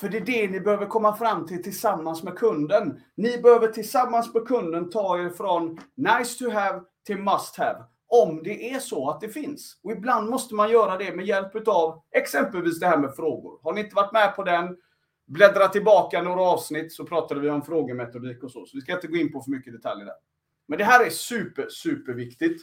För 0.00 0.08
det 0.08 0.16
är 0.16 0.24
det 0.24 0.48
ni 0.48 0.60
behöver 0.60 0.86
komma 0.86 1.16
fram 1.16 1.46
till 1.46 1.62
tillsammans 1.62 2.22
med 2.22 2.38
kunden. 2.38 3.00
Ni 3.16 3.38
behöver 3.38 3.68
tillsammans 3.68 4.34
med 4.34 4.44
kunden 4.44 4.90
ta 4.90 5.18
er 5.18 5.30
från 5.30 5.80
nice 5.96 6.44
to 6.44 6.50
have 6.50 6.80
till 7.06 7.18
must 7.18 7.56
have. 7.56 7.84
Om 8.08 8.42
det 8.42 8.70
är 8.70 8.78
så 8.78 9.10
att 9.10 9.20
det 9.20 9.28
finns. 9.28 9.80
Och 9.82 9.92
ibland 9.92 10.30
måste 10.30 10.54
man 10.54 10.70
göra 10.70 10.96
det 10.96 11.16
med 11.16 11.26
hjälp 11.26 11.68
av 11.68 12.02
exempelvis 12.16 12.80
det 12.80 12.86
här 12.86 12.98
med 12.98 13.16
frågor. 13.16 13.60
Har 13.62 13.72
ni 13.72 13.80
inte 13.80 13.94
varit 13.94 14.12
med 14.12 14.36
på 14.36 14.44
den, 14.44 14.76
bläddra 15.26 15.68
tillbaka 15.68 16.22
några 16.22 16.42
avsnitt 16.42 16.92
så 16.92 17.04
pratade 17.04 17.40
vi 17.40 17.50
om 17.50 17.62
frågemetodik 17.62 18.42
och 18.42 18.50
så. 18.50 18.66
Så 18.66 18.76
vi 18.76 18.80
ska 18.80 18.94
inte 18.94 19.06
gå 19.06 19.16
in 19.16 19.32
på 19.32 19.40
för 19.40 19.50
mycket 19.50 19.72
detaljer 19.72 20.06
där. 20.06 20.14
Men 20.68 20.78
det 20.78 20.84
här 20.84 21.06
är 21.06 21.10
super, 21.10 21.66
super 21.68 22.12
viktigt. 22.12 22.62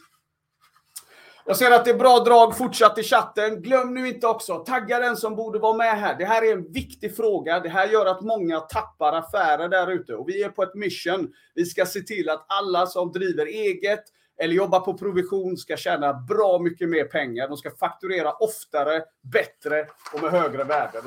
Jag 1.48 1.56
ser 1.56 1.70
att 1.70 1.84
det 1.84 1.90
är 1.90 1.98
bra 1.98 2.18
drag 2.18 2.56
fortsatt 2.56 2.98
i 2.98 3.02
chatten. 3.02 3.62
Glöm 3.62 3.94
nu 3.94 4.08
inte 4.08 4.26
också, 4.26 4.58
tagga 4.58 4.98
den 4.98 5.16
som 5.16 5.36
borde 5.36 5.58
vara 5.58 5.76
med 5.76 5.98
här. 5.98 6.18
Det 6.18 6.24
här 6.24 6.42
är 6.42 6.52
en 6.52 6.72
viktig 6.72 7.16
fråga. 7.16 7.60
Det 7.60 7.68
här 7.68 7.88
gör 7.88 8.06
att 8.06 8.20
många 8.20 8.60
tappar 8.60 9.12
affärer 9.12 9.68
där 9.68 9.90
ute. 9.90 10.14
Och 10.14 10.28
vi 10.28 10.42
är 10.42 10.48
på 10.48 10.62
ett 10.62 10.74
mission. 10.74 11.32
Vi 11.54 11.64
ska 11.64 11.86
se 11.86 12.00
till 12.00 12.28
att 12.28 12.46
alla 12.48 12.86
som 12.86 13.12
driver 13.12 13.46
eget 13.46 14.04
eller 14.38 14.54
jobbar 14.54 14.80
på 14.80 14.98
provision 14.98 15.56
ska 15.56 15.76
tjäna 15.76 16.12
bra 16.12 16.58
mycket 16.58 16.88
mer 16.88 17.04
pengar. 17.04 17.48
De 17.48 17.56
ska 17.56 17.70
fakturera 17.70 18.32
oftare, 18.32 19.04
bättre 19.32 19.86
och 20.12 20.22
med 20.22 20.30
högre 20.30 20.64
värden. 20.64 21.02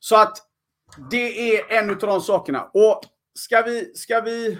Så 0.00 0.16
att 0.16 0.38
det 1.10 1.56
är 1.56 1.78
en 1.78 1.90
av 1.90 1.96
de 1.96 2.20
sakerna. 2.20 2.70
Och 2.74 3.00
ska 3.34 3.62
vi, 3.62 3.94
ska 3.94 4.20
vi, 4.20 4.58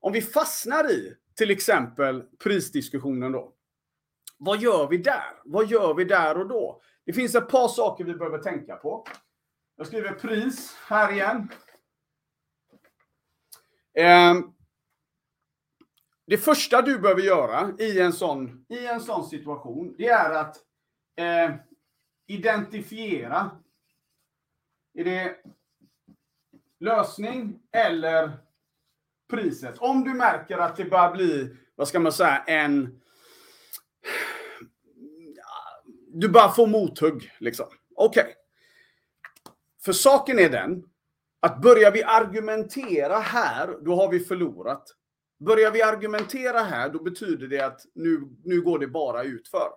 om 0.00 0.12
vi 0.12 0.22
fastnar 0.22 0.90
i 0.90 1.16
till 1.36 1.50
exempel 1.50 2.22
prisdiskussionen 2.38 3.32
då. 3.32 3.52
Vad 4.38 4.58
gör 4.58 4.88
vi 4.88 4.98
där? 4.98 5.40
Vad 5.44 5.66
gör 5.66 5.94
vi 5.94 6.04
där 6.04 6.38
och 6.38 6.48
då? 6.48 6.82
Det 7.04 7.12
finns 7.12 7.34
ett 7.34 7.48
par 7.48 7.68
saker 7.68 8.04
vi 8.04 8.14
behöver 8.14 8.38
tänka 8.38 8.76
på. 8.76 9.04
Jag 9.76 9.86
skriver 9.86 10.12
pris 10.12 10.76
här 10.86 11.12
igen. 11.12 11.48
Ehm, 13.94 14.52
det 16.26 16.38
första 16.38 16.82
du 16.82 16.98
behöver 16.98 17.22
göra 17.22 17.72
i 17.78 18.00
en 18.00 18.12
sån, 18.12 18.66
i 18.68 18.86
en 18.86 19.00
sån 19.00 19.28
situation, 19.28 19.94
det 19.98 20.08
är 20.08 20.30
att 20.30 20.56
eh, 21.16 21.54
identifiera 22.26 23.50
är 24.94 25.04
det 25.04 25.36
lösning 26.80 27.58
eller 27.72 28.32
priset? 29.30 29.78
Om 29.78 30.04
du 30.04 30.14
märker 30.14 30.58
att 30.58 30.76
det 30.76 30.84
börjar 30.84 31.12
bli, 31.12 31.56
vad 31.74 31.88
ska 31.88 32.00
man 32.00 32.12
säga, 32.12 32.44
en... 32.46 33.00
Du 36.08 36.28
bara 36.28 36.48
får 36.52 36.66
mothugg, 36.66 37.32
liksom. 37.40 37.66
Okej. 37.94 38.22
Okay. 38.22 38.34
För 39.84 39.92
saken 39.92 40.38
är 40.38 40.50
den, 40.50 40.84
att 41.40 41.62
börjar 41.62 41.92
vi 41.92 42.02
argumentera 42.02 43.18
här, 43.18 43.76
då 43.80 43.94
har 43.94 44.10
vi 44.10 44.20
förlorat. 44.20 44.84
Börjar 45.38 45.70
vi 45.70 45.82
argumentera 45.82 46.58
här, 46.58 46.88
då 46.88 47.02
betyder 47.02 47.46
det 47.46 47.60
att 47.60 47.80
nu, 47.94 48.20
nu 48.44 48.60
går 48.60 48.78
det 48.78 48.86
bara 48.86 49.22
utför. 49.22 49.68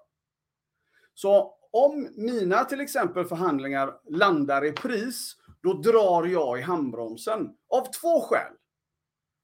Så 1.13 1.55
om 1.71 2.09
mina 2.15 2.63
till 2.63 2.81
exempel 2.81 3.25
förhandlingar 3.25 3.93
landar 4.09 4.65
i 4.65 4.71
pris, 4.71 5.35
då 5.63 5.73
drar 5.73 6.25
jag 6.25 6.59
i 6.59 6.61
handbromsen 6.61 7.49
av 7.69 7.91
två 8.01 8.21
skäl. 8.21 8.53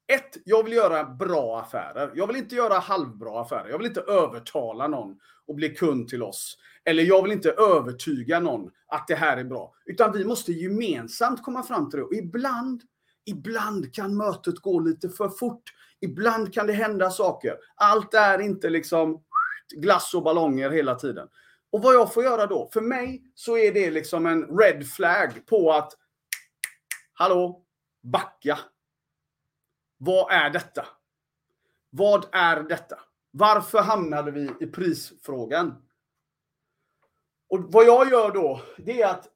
Ett, 0.07 0.37
jag 0.45 0.63
vill 0.63 0.73
göra 0.73 1.03
bra 1.03 1.59
affärer. 1.59 2.11
Jag 2.15 2.27
vill 2.27 2.35
inte 2.35 2.55
göra 2.55 2.79
halvbra 2.79 3.41
affärer. 3.41 3.69
Jag 3.69 3.77
vill 3.77 3.87
inte 3.87 4.01
övertala 4.01 4.87
någon 4.87 5.19
och 5.47 5.55
bli 5.55 5.69
kund 5.69 6.07
till 6.07 6.23
oss. 6.23 6.57
Eller 6.83 7.03
jag 7.03 7.23
vill 7.23 7.31
inte 7.31 7.51
övertyga 7.51 8.39
någon 8.39 8.71
att 8.87 9.07
det 9.07 9.15
här 9.15 9.37
är 9.37 9.43
bra. 9.43 9.73
Utan 9.85 10.11
vi 10.11 10.25
måste 10.25 10.51
gemensamt 10.51 11.43
komma 11.43 11.63
fram 11.63 11.89
till 11.89 11.99
det. 11.99 12.05
Och 12.05 12.13
ibland, 12.13 12.81
ibland 13.25 13.93
kan 13.93 14.17
mötet 14.17 14.59
gå 14.59 14.79
lite 14.79 15.09
för 15.09 15.29
fort. 15.29 15.63
Ibland 15.99 16.53
kan 16.53 16.67
det 16.67 16.73
hända 16.73 17.09
saker. 17.09 17.57
Allt 17.75 18.13
är 18.13 18.39
inte 18.39 18.69
liksom 18.69 19.23
glass 19.75 20.13
och 20.13 20.23
ballonger 20.23 20.69
hela 20.69 20.95
tiden. 20.95 21.27
Och 21.71 21.81
vad 21.81 21.95
jag 21.95 22.13
får 22.13 22.23
göra 22.23 22.45
då? 22.45 22.69
För 22.73 22.81
mig 22.81 23.23
så 23.35 23.57
är 23.57 23.73
det 23.73 23.91
liksom 23.91 24.25
en 24.25 24.57
red 24.57 24.87
flag 24.87 25.45
på 25.45 25.71
att 25.71 25.93
Hallå, 27.17 27.65
backa. 28.03 28.59
Vad 29.97 30.31
är 30.31 30.49
detta? 30.49 30.85
Vad 31.89 32.25
är 32.31 32.63
detta? 32.63 32.99
Varför 33.31 33.81
hamnade 33.81 34.31
vi 34.31 34.49
i 34.59 34.67
prisfrågan? 34.67 35.75
Och 37.49 37.59
vad 37.73 37.85
jag 37.85 38.11
gör 38.11 38.31
då, 38.31 38.61
det 38.77 39.01
är 39.01 39.07
att 39.07 39.27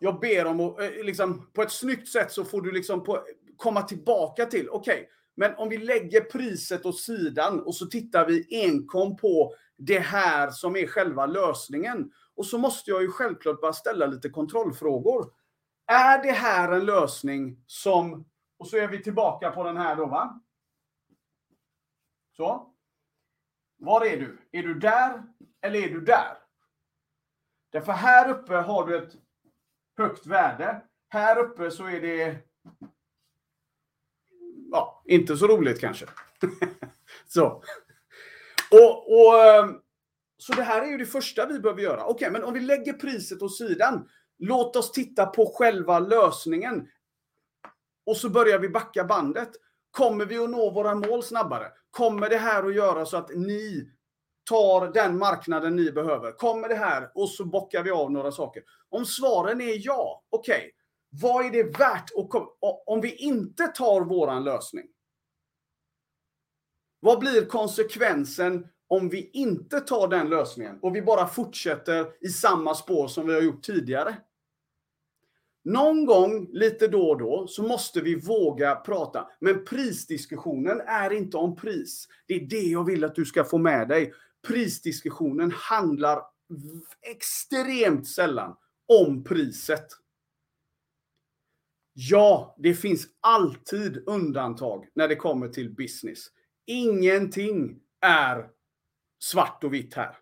jag 0.00 0.20
ber 0.20 0.44
om 0.44 0.60
att, 0.60 0.80
eh, 0.80 1.04
liksom, 1.04 1.50
på 1.52 1.62
ett 1.62 1.72
snyggt 1.72 2.08
sätt 2.08 2.32
så 2.32 2.44
får 2.44 2.62
du 2.62 2.72
liksom 2.72 3.04
på, 3.04 3.24
komma 3.56 3.82
tillbaka 3.82 4.46
till, 4.46 4.68
okej, 4.70 4.94
okay, 4.94 5.06
men 5.36 5.54
om 5.54 5.68
vi 5.68 5.78
lägger 5.78 6.20
priset 6.20 6.86
åt 6.86 7.00
sidan 7.00 7.60
och 7.60 7.74
så 7.74 7.86
tittar 7.86 8.26
vi 8.26 8.46
enkom 8.50 9.16
på 9.16 9.54
det 9.76 9.98
här 9.98 10.50
som 10.50 10.76
är 10.76 10.86
själva 10.86 11.26
lösningen. 11.26 12.12
Och 12.36 12.46
så 12.46 12.58
måste 12.58 12.90
jag 12.90 13.02
ju 13.02 13.08
självklart 13.08 13.60
bara 13.60 13.72
ställa 13.72 14.06
lite 14.06 14.28
kontrollfrågor. 14.28 15.30
Är 15.86 16.22
det 16.22 16.32
här 16.32 16.72
en 16.72 16.84
lösning 16.84 17.58
som, 17.66 18.24
och 18.58 18.68
så 18.68 18.76
är 18.76 18.88
vi 18.88 19.02
tillbaka 19.02 19.50
på 19.50 19.64
den 19.64 19.76
här 19.76 19.96
då 19.96 20.06
va? 20.06 20.40
Så. 22.36 22.74
Var 23.76 24.06
är 24.06 24.16
du? 24.16 24.38
Är 24.52 24.62
du 24.62 24.74
där 24.74 25.22
eller 25.60 25.78
är 25.78 25.88
du 25.88 26.00
där? 26.00 26.36
Därför 27.70 27.92
här 27.92 28.30
uppe 28.30 28.54
har 28.54 28.86
du 28.86 28.96
ett 28.96 29.12
högt 29.96 30.26
värde. 30.26 30.82
Här 31.08 31.38
uppe 31.38 31.70
så 31.70 31.86
är 31.86 32.00
det 32.00 32.38
ja, 34.70 35.02
inte 35.04 35.36
så 35.36 35.46
roligt 35.46 35.80
kanske. 35.80 36.06
så. 37.26 37.62
Och, 38.70 39.12
och, 39.12 39.44
ehm, 39.44 39.80
så 40.36 40.52
det 40.52 40.62
här 40.62 40.82
är 40.82 40.86
ju 40.86 40.98
det 40.98 41.06
första 41.06 41.46
vi 41.46 41.60
behöver 41.60 41.82
göra. 41.82 42.04
Okej, 42.04 42.14
okay, 42.14 42.30
men 42.30 42.44
om 42.44 42.54
vi 42.54 42.60
lägger 42.60 42.92
priset 42.92 43.42
åt 43.42 43.56
sidan. 43.56 44.08
Låt 44.38 44.76
oss 44.76 44.92
titta 44.92 45.26
på 45.26 45.46
själva 45.54 45.98
lösningen. 45.98 46.88
Och 48.06 48.16
så 48.16 48.28
börjar 48.28 48.58
vi 48.58 48.68
backa 48.68 49.04
bandet. 49.04 49.50
Kommer 49.90 50.26
vi 50.26 50.38
att 50.38 50.50
nå 50.50 50.70
våra 50.70 50.94
mål 50.94 51.22
snabbare? 51.22 51.66
Kommer 51.90 52.28
det 52.28 52.36
här 52.36 52.64
att 52.64 52.74
göra 52.74 53.06
så 53.06 53.16
att 53.16 53.30
ni 53.34 53.90
tar 54.50 54.92
den 54.92 55.18
marknaden 55.18 55.76
ni 55.76 55.92
behöver? 55.92 56.32
Kommer 56.32 56.68
det 56.68 56.74
här? 56.74 57.10
Och 57.14 57.28
så 57.30 57.44
bockar 57.44 57.82
vi 57.82 57.90
av 57.90 58.12
några 58.12 58.32
saker. 58.32 58.62
Om 58.88 59.06
svaren 59.06 59.60
är 59.60 59.86
ja, 59.86 60.24
okej. 60.30 60.56
Okay, 60.56 60.70
vad 61.22 61.46
är 61.46 61.50
det 61.50 61.78
värt 61.78 62.10
att, 62.16 62.58
om 62.86 63.00
vi 63.00 63.14
inte 63.14 63.66
tar 63.66 64.00
våran 64.00 64.44
lösning? 64.44 64.86
Vad 67.00 67.18
blir 67.18 67.46
konsekvensen 67.46 68.68
om 68.88 69.08
vi 69.08 69.30
inte 69.30 69.80
tar 69.80 70.08
den 70.08 70.28
lösningen 70.28 70.78
och 70.82 70.96
vi 70.96 71.02
bara 71.02 71.26
fortsätter 71.26 72.06
i 72.20 72.28
samma 72.28 72.74
spår 72.74 73.08
som 73.08 73.26
vi 73.26 73.34
har 73.34 73.40
gjort 73.40 73.62
tidigare? 73.62 74.16
Någon 75.64 76.06
gång, 76.06 76.48
lite 76.52 76.88
då 76.88 77.10
och 77.10 77.18
då, 77.18 77.46
så 77.46 77.62
måste 77.62 78.00
vi 78.00 78.14
våga 78.14 78.74
prata. 78.74 79.28
Men 79.40 79.64
prisdiskussionen 79.64 80.80
är 80.80 81.12
inte 81.12 81.36
om 81.36 81.56
pris. 81.56 82.08
Det 82.26 82.34
är 82.34 82.46
det 82.46 82.62
jag 82.62 82.84
vill 82.84 83.04
att 83.04 83.14
du 83.14 83.24
ska 83.24 83.44
få 83.44 83.58
med 83.58 83.88
dig. 83.88 84.12
Prisdiskussionen 84.46 85.50
handlar 85.50 86.22
extremt 87.02 88.08
sällan 88.08 88.56
om 88.88 89.24
priset. 89.24 89.86
Ja, 91.92 92.56
det 92.58 92.74
finns 92.74 93.06
alltid 93.20 94.02
undantag 94.06 94.88
när 94.94 95.08
det 95.08 95.16
kommer 95.16 95.48
till 95.48 95.74
business. 95.74 96.26
Ingenting 96.66 97.80
är 98.00 98.48
svart 99.18 99.64
och 99.64 99.74
vitt 99.74 99.94
här. 99.94 100.16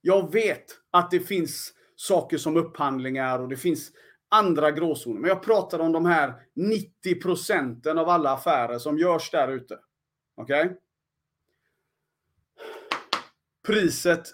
Jag 0.00 0.32
vet 0.32 0.64
att 0.90 1.10
det 1.10 1.20
finns 1.20 1.72
saker 1.96 2.38
som 2.38 2.56
upphandlingar 2.56 3.38
och 3.38 3.48
det 3.48 3.56
finns 3.56 3.92
andra 4.32 4.70
gråzoner. 4.70 5.20
Men 5.20 5.28
jag 5.28 5.42
pratar 5.42 5.78
om 5.78 5.92
de 5.92 6.06
här 6.06 6.34
90 6.54 7.20
procenten 7.20 7.98
av 7.98 8.08
alla 8.08 8.32
affärer 8.32 8.78
som 8.78 8.98
görs 8.98 9.30
där 9.30 9.48
ute. 9.48 9.78
Okej? 10.36 10.64
Okay? 10.64 10.76
Priset 13.66 14.28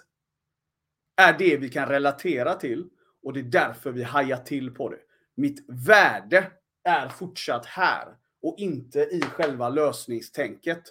är 1.15 1.37
det 1.37 1.57
vi 1.57 1.69
kan 1.69 1.87
relatera 1.87 2.53
till 2.53 2.89
och 3.23 3.33
det 3.33 3.39
är 3.39 3.43
därför 3.43 3.91
vi 3.91 4.03
hajar 4.03 4.37
till 4.37 4.71
på 4.71 4.89
det. 4.89 4.99
Mitt 5.35 5.65
värde 5.67 6.51
är 6.83 7.09
fortsatt 7.09 7.65
här 7.65 8.07
och 8.41 8.55
inte 8.57 8.99
i 8.99 9.21
själva 9.21 9.69
lösningstänket. 9.69 10.83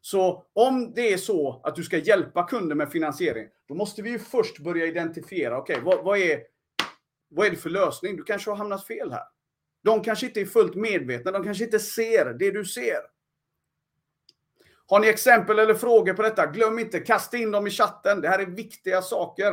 Så 0.00 0.46
om 0.52 0.92
det 0.94 1.12
är 1.12 1.16
så 1.16 1.60
att 1.64 1.76
du 1.76 1.84
ska 1.84 1.98
hjälpa 1.98 2.42
kunder 2.42 2.76
med 2.76 2.92
finansiering, 2.92 3.48
då 3.68 3.74
måste 3.74 4.02
vi 4.02 4.10
ju 4.10 4.18
först 4.18 4.58
börja 4.58 4.86
identifiera, 4.86 5.58
okej, 5.58 5.74
okay, 5.74 5.84
vad, 5.84 6.04
vad, 6.04 6.18
är, 6.18 6.40
vad 7.28 7.46
är 7.46 7.50
det 7.50 7.56
för 7.56 7.70
lösning? 7.70 8.16
Du 8.16 8.22
kanske 8.22 8.50
har 8.50 8.56
hamnat 8.56 8.86
fel 8.86 9.12
här. 9.12 9.24
De 9.82 10.02
kanske 10.02 10.26
inte 10.26 10.40
är 10.40 10.46
fullt 10.46 10.74
medvetna, 10.74 11.30
de 11.30 11.44
kanske 11.44 11.64
inte 11.64 11.78
ser 11.78 12.24
det 12.24 12.50
du 12.50 12.64
ser. 12.64 13.00
Har 14.86 15.00
ni 15.00 15.08
exempel 15.08 15.58
eller 15.58 15.74
frågor 15.74 16.14
på 16.14 16.22
detta? 16.22 16.46
Glöm 16.46 16.78
inte, 16.78 17.00
kasta 17.00 17.36
in 17.36 17.50
dem 17.50 17.66
i 17.66 17.70
chatten. 17.70 18.20
Det 18.20 18.28
här 18.28 18.38
är 18.38 18.46
viktiga 18.46 19.02
saker. 19.02 19.52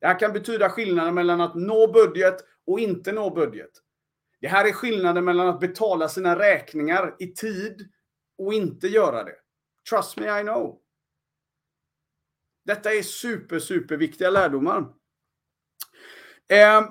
Det 0.00 0.06
här 0.06 0.18
kan 0.18 0.32
betyda 0.32 0.70
skillnaden 0.70 1.14
mellan 1.14 1.40
att 1.40 1.54
nå 1.54 1.92
budget 1.92 2.36
och 2.66 2.80
inte 2.80 3.12
nå 3.12 3.30
budget. 3.30 3.70
Det 4.40 4.48
här 4.48 4.68
är 4.68 4.72
skillnaden 4.72 5.24
mellan 5.24 5.48
att 5.48 5.60
betala 5.60 6.08
sina 6.08 6.38
räkningar 6.38 7.16
i 7.18 7.26
tid 7.26 7.90
och 8.38 8.54
inte 8.54 8.88
göra 8.88 9.24
det. 9.24 9.36
Trust 9.90 10.16
me, 10.16 10.40
I 10.40 10.42
know. 10.42 10.80
Detta 12.64 12.94
är 12.94 13.02
super, 13.02 13.58
super 13.58 13.96
viktiga 13.96 14.30
lärdomar. 14.30 14.84
Eh, 16.48 16.82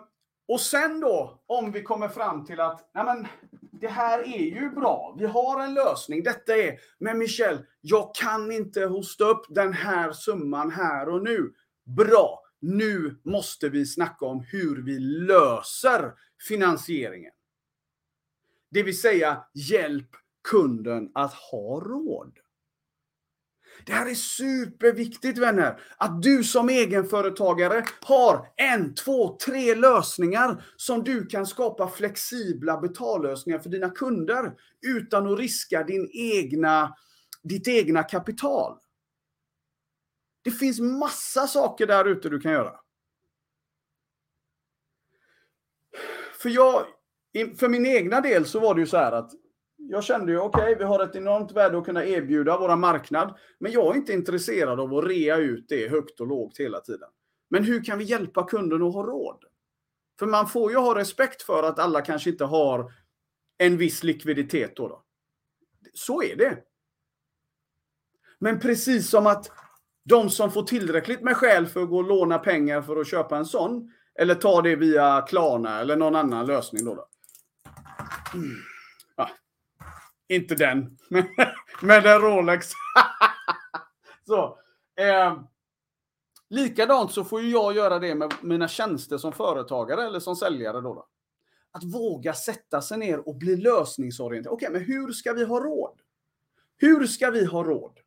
och 0.47 0.61
sen 0.61 0.99
då, 0.99 1.43
om 1.45 1.71
vi 1.71 1.83
kommer 1.83 2.07
fram 2.07 2.45
till 2.45 2.59
att 2.59 2.91
nej 2.93 3.05
men, 3.05 3.27
det 3.79 3.87
här 3.87 4.19
är 4.19 4.61
ju 4.61 4.69
bra. 4.69 5.15
Vi 5.19 5.25
har 5.25 5.63
en 5.63 5.73
lösning. 5.73 6.23
Detta 6.23 6.57
är, 6.57 6.79
men 6.99 7.17
Michel, 7.17 7.65
jag 7.81 8.15
kan 8.15 8.51
inte 8.51 8.85
hosta 8.85 9.23
upp 9.23 9.45
den 9.49 9.73
här 9.73 10.11
summan 10.11 10.71
här 10.71 11.09
och 11.09 11.23
nu. 11.23 11.53
Bra. 11.83 12.41
Nu 12.59 13.21
måste 13.23 13.69
vi 13.69 13.85
snacka 13.85 14.25
om 14.25 14.45
hur 14.51 14.83
vi 14.83 14.99
löser 14.99 16.13
finansieringen. 16.47 17.31
Det 18.71 18.83
vill 18.83 18.99
säga, 19.01 19.45
hjälp 19.53 20.09
kunden 20.49 21.11
att 21.13 21.33
ha 21.33 21.79
råd. 21.79 22.39
Det 23.85 23.93
här 23.93 24.09
är 24.09 24.15
superviktigt 24.15 25.37
vänner. 25.37 25.79
Att 25.97 26.21
du 26.21 26.43
som 26.43 26.69
egenföretagare 26.69 27.85
har 28.01 28.47
en, 28.55 28.95
två, 28.95 29.37
tre 29.37 29.75
lösningar 29.75 30.63
som 30.75 31.03
du 31.03 31.25
kan 31.25 31.45
skapa 31.45 31.87
flexibla 31.87 32.77
betallösningar 32.77 33.59
för 33.59 33.69
dina 33.69 33.89
kunder 33.89 34.53
utan 34.81 35.33
att 35.33 35.39
riska 35.39 35.83
din 35.83 36.09
egna, 36.13 36.95
ditt 37.43 37.67
egna 37.67 38.03
kapital. 38.03 38.77
Det 40.43 40.51
finns 40.51 40.79
massa 40.79 41.47
saker 41.47 41.87
där 41.87 42.05
ute 42.05 42.29
du 42.29 42.39
kan 42.39 42.51
göra. 42.51 42.79
För 46.41 46.49
jag, 46.49 46.85
för 47.57 47.69
min 47.69 47.85
egna 47.85 48.21
del 48.21 48.45
så 48.45 48.59
var 48.59 48.75
det 48.75 48.81
ju 48.81 48.87
så 48.87 48.97
här 48.97 49.11
att 49.11 49.31
jag 49.89 50.03
kände 50.03 50.31
ju 50.31 50.39
okej, 50.39 50.61
okay, 50.61 50.75
vi 50.75 50.83
har 50.83 51.03
ett 51.03 51.15
enormt 51.15 51.51
värde 51.51 51.77
att 51.77 51.85
kunna 51.85 52.05
erbjuda 52.05 52.57
våra 52.57 52.75
marknad, 52.75 53.37
men 53.59 53.71
jag 53.71 53.95
är 53.95 53.97
inte 53.97 54.13
intresserad 54.13 54.79
av 54.79 54.93
att 54.93 55.05
rea 55.05 55.37
ut 55.37 55.65
det 55.69 55.89
högt 55.89 56.19
och 56.19 56.27
lågt 56.27 56.59
hela 56.59 56.79
tiden. 56.79 57.09
Men 57.49 57.63
hur 57.63 57.83
kan 57.83 57.97
vi 57.97 58.03
hjälpa 58.03 58.43
kunden 58.43 58.83
att 58.83 58.93
ha 58.93 59.03
råd? 59.03 59.43
För 60.19 60.25
man 60.25 60.47
får 60.47 60.71
ju 60.71 60.77
ha 60.77 60.95
respekt 60.95 61.41
för 61.41 61.63
att 61.63 61.79
alla 61.79 62.01
kanske 62.01 62.29
inte 62.29 62.45
har 62.45 62.93
en 63.57 63.77
viss 63.77 64.03
likviditet 64.03 64.75
då. 64.75 64.87
då. 64.87 65.03
Så 65.93 66.23
är 66.23 66.35
det. 66.35 66.57
Men 68.39 68.59
precis 68.59 69.09
som 69.09 69.27
att 69.27 69.51
de 70.03 70.29
som 70.29 70.51
får 70.51 70.63
tillräckligt 70.63 71.21
med 71.21 71.37
skäl 71.37 71.67
för 71.67 71.83
att 71.83 71.89
gå 71.89 71.97
och 71.97 72.07
låna 72.07 72.39
pengar 72.39 72.81
för 72.81 72.97
att 72.97 73.07
köpa 73.07 73.37
en 73.37 73.45
sån, 73.45 73.91
eller 74.19 74.35
ta 74.35 74.61
det 74.61 74.75
via 74.75 75.21
Klarna 75.21 75.79
eller 75.79 75.95
någon 75.95 76.15
annan 76.15 76.45
lösning 76.45 76.85
då. 76.85 76.95
då. 76.95 77.07
Mm. 78.33 78.74
Inte 80.27 80.55
den, 80.55 80.97
men, 81.81 82.05
en 82.05 82.21
Rolex. 82.21 82.71
så, 84.27 84.59
eh, 84.95 85.37
Likadant 86.49 87.11
så 87.11 87.23
får 87.23 87.41
ju 87.41 87.49
jag 87.49 87.75
göra 87.75 87.99
det 87.99 88.15
med 88.15 88.33
mina 88.41 88.67
tjänster 88.67 89.17
som 89.17 89.33
företagare 89.33 90.03
eller 90.03 90.19
som 90.19 90.35
säljare. 90.35 90.81
Då, 90.81 90.93
då. 90.93 91.07
Att 91.71 91.83
våga 91.83 92.33
sätta 92.33 92.81
sig 92.81 92.97
ner 92.97 93.27
och 93.27 93.35
bli 93.35 93.55
lösningsorienterad. 93.55 94.53
Okej, 94.53 94.69
men 94.71 94.81
hur 94.81 95.11
ska 95.11 95.33
vi 95.33 95.45
ha 95.45 95.59
råd? 95.59 95.99
Hur 96.77 97.07
ska 97.07 97.29
vi 97.31 97.45
ha 97.45 97.63
råd? 97.63 97.99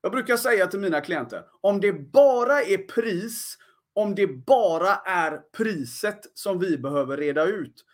Jag 0.00 0.12
brukar 0.12 0.36
säga 0.36 0.66
till 0.66 0.80
mina 0.80 1.00
klienter, 1.00 1.44
om 1.60 1.80
det 1.80 1.92
bara 1.92 2.62
är 2.62 2.78
pris, 2.78 3.58
om 3.92 4.14
det 4.14 4.26
bara 4.26 4.94
är 4.94 5.38
priset 5.56 6.20
som 6.34 6.58
vi 6.58 6.78
behöver 6.78 7.16
reda 7.16 7.44
ut, 7.44 7.84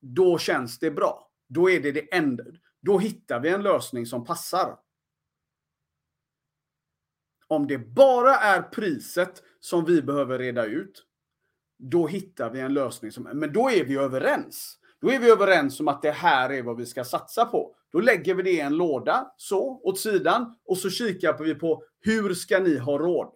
då 0.00 0.38
känns 0.38 0.78
det 0.78 0.90
bra. 0.90 1.30
Då 1.48 1.70
är 1.70 1.80
det 1.80 1.92
det 1.92 2.14
enda. 2.14 2.44
Då 2.80 2.98
hittar 2.98 3.40
vi 3.40 3.48
en 3.48 3.62
lösning 3.62 4.06
som 4.06 4.24
passar. 4.24 4.78
Om 7.46 7.66
det 7.66 7.78
bara 7.78 8.34
är 8.34 8.62
priset 8.62 9.42
som 9.60 9.84
vi 9.84 10.02
behöver 10.02 10.38
reda 10.38 10.64
ut, 10.64 11.04
då 11.78 12.06
hittar 12.06 12.50
vi 12.50 12.60
en 12.60 12.74
lösning. 12.74 13.12
Som, 13.12 13.22
men 13.22 13.52
då 13.52 13.70
är 13.70 13.84
vi 13.84 13.96
överens. 13.96 14.78
Då 15.00 15.10
är 15.10 15.18
vi 15.18 15.30
överens 15.30 15.80
om 15.80 15.88
att 15.88 16.02
det 16.02 16.10
här 16.10 16.52
är 16.52 16.62
vad 16.62 16.76
vi 16.76 16.86
ska 16.86 17.04
satsa 17.04 17.44
på. 17.44 17.74
Då 17.92 18.00
lägger 18.00 18.34
vi 18.34 18.42
det 18.42 18.50
i 18.50 18.60
en 18.60 18.76
låda, 18.76 19.32
så, 19.36 19.80
åt 19.82 19.98
sidan, 19.98 20.56
och 20.64 20.78
så 20.78 20.90
kikar 20.90 21.44
vi 21.44 21.54
på 21.54 21.82
hur 22.00 22.34
ska 22.34 22.58
ni 22.58 22.78
ha 22.78 22.98
råd? 22.98 23.32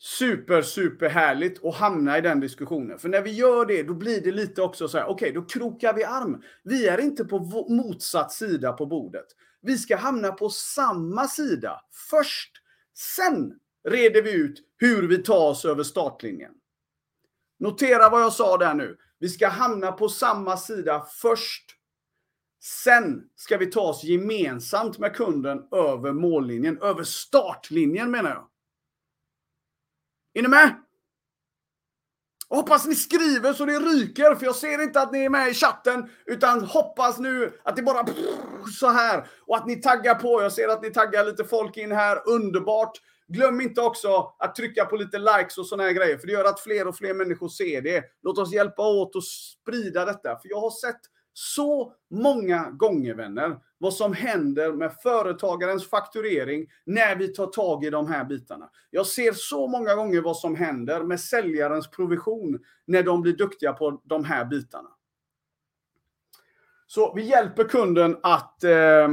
Super, 0.00 0.62
super 0.62 1.08
härligt 1.08 1.64
att 1.64 1.74
hamna 1.74 2.18
i 2.18 2.20
den 2.20 2.40
diskussionen. 2.40 2.98
För 2.98 3.08
när 3.08 3.22
vi 3.22 3.30
gör 3.30 3.66
det, 3.66 3.82
då 3.82 3.94
blir 3.94 4.20
det 4.20 4.32
lite 4.32 4.62
också 4.62 4.88
så 4.88 4.98
här, 4.98 5.04
okej, 5.04 5.30
okay, 5.30 5.40
då 5.40 5.46
krokar 5.46 5.94
vi 5.94 6.04
arm. 6.04 6.42
Vi 6.62 6.88
är 6.88 7.00
inte 7.00 7.24
på 7.24 7.38
motsatt 7.68 8.32
sida 8.32 8.72
på 8.72 8.86
bordet. 8.86 9.26
Vi 9.62 9.78
ska 9.78 9.96
hamna 9.96 10.32
på 10.32 10.48
samma 10.48 11.26
sida 11.26 11.80
först. 12.10 12.52
Sen 12.94 13.52
reder 13.88 14.22
vi 14.22 14.32
ut 14.32 14.58
hur 14.76 15.08
vi 15.08 15.18
tar 15.18 15.48
oss 15.48 15.64
över 15.64 15.82
startlinjen. 15.82 16.52
Notera 17.58 18.08
vad 18.08 18.22
jag 18.22 18.32
sa 18.32 18.56
där 18.56 18.74
nu. 18.74 18.96
Vi 19.18 19.28
ska 19.28 19.48
hamna 19.48 19.92
på 19.92 20.08
samma 20.08 20.56
sida 20.56 21.06
först. 21.10 21.64
Sen 22.60 23.22
ska 23.34 23.56
vi 23.56 23.66
ta 23.66 23.80
oss 23.80 24.04
gemensamt 24.04 24.98
med 24.98 25.14
kunden 25.14 25.62
över 25.72 26.12
mållinjen, 26.12 26.78
över 26.82 27.04
startlinjen 27.04 28.10
menar 28.10 28.30
jag. 28.30 28.47
Är 30.38 30.42
ni 30.42 30.48
med? 30.48 30.74
hoppas 32.50 32.86
ni 32.86 32.94
skriver 32.94 33.52
så 33.52 33.64
det 33.64 33.78
ryker, 33.78 34.34
för 34.34 34.46
jag 34.46 34.56
ser 34.56 34.82
inte 34.82 35.00
att 35.00 35.12
ni 35.12 35.24
är 35.24 35.28
med 35.28 35.48
i 35.48 35.54
chatten. 35.54 36.10
Utan 36.26 36.64
hoppas 36.64 37.18
nu 37.18 37.52
att 37.62 37.76
det 37.76 37.82
bara 37.82 38.06
så 38.80 38.88
här. 38.88 39.26
Och 39.46 39.56
att 39.56 39.66
ni 39.66 39.76
taggar 39.76 40.14
på. 40.14 40.42
Jag 40.42 40.52
ser 40.52 40.68
att 40.68 40.82
ni 40.82 40.90
taggar 40.90 41.24
lite 41.24 41.44
folk 41.44 41.76
in 41.76 41.92
här. 41.92 42.28
Underbart. 42.28 42.92
Glöm 43.28 43.60
inte 43.60 43.80
också 43.80 44.34
att 44.38 44.54
trycka 44.54 44.84
på 44.84 44.96
lite 44.96 45.18
likes 45.18 45.58
och 45.58 45.66
såna 45.66 45.82
här 45.82 45.92
grejer. 45.92 46.18
För 46.18 46.26
det 46.26 46.32
gör 46.32 46.44
att 46.44 46.60
fler 46.60 46.88
och 46.88 46.96
fler 46.96 47.14
människor 47.14 47.48
ser 47.48 47.82
det. 47.82 48.04
Låt 48.22 48.38
oss 48.38 48.52
hjälpa 48.52 48.82
åt 48.82 49.16
att 49.16 49.24
sprida 49.24 50.04
detta. 50.04 50.38
För 50.38 50.48
jag 50.48 50.60
har 50.60 50.70
sett 50.70 51.00
så 51.32 51.92
många 52.10 52.70
gånger 52.70 53.14
vänner 53.14 53.56
vad 53.78 53.94
som 53.94 54.12
händer 54.12 54.72
med 54.72 54.92
företagarens 55.02 55.90
fakturering 55.90 56.66
när 56.84 57.16
vi 57.16 57.28
tar 57.28 57.46
tag 57.46 57.84
i 57.84 57.90
de 57.90 58.06
här 58.06 58.24
bitarna. 58.24 58.70
Jag 58.90 59.06
ser 59.06 59.32
så 59.32 59.68
många 59.68 59.94
gånger 59.94 60.20
vad 60.20 60.36
som 60.36 60.56
händer 60.56 61.02
med 61.02 61.20
säljarens 61.20 61.90
provision 61.90 62.58
när 62.84 63.02
de 63.02 63.22
blir 63.22 63.36
duktiga 63.36 63.72
på 63.72 64.00
de 64.04 64.24
här 64.24 64.44
bitarna. 64.44 64.88
Så 66.86 67.14
vi 67.14 67.22
hjälper 67.22 67.64
kunden 67.64 68.16
att, 68.22 68.64
eh, 68.64 69.08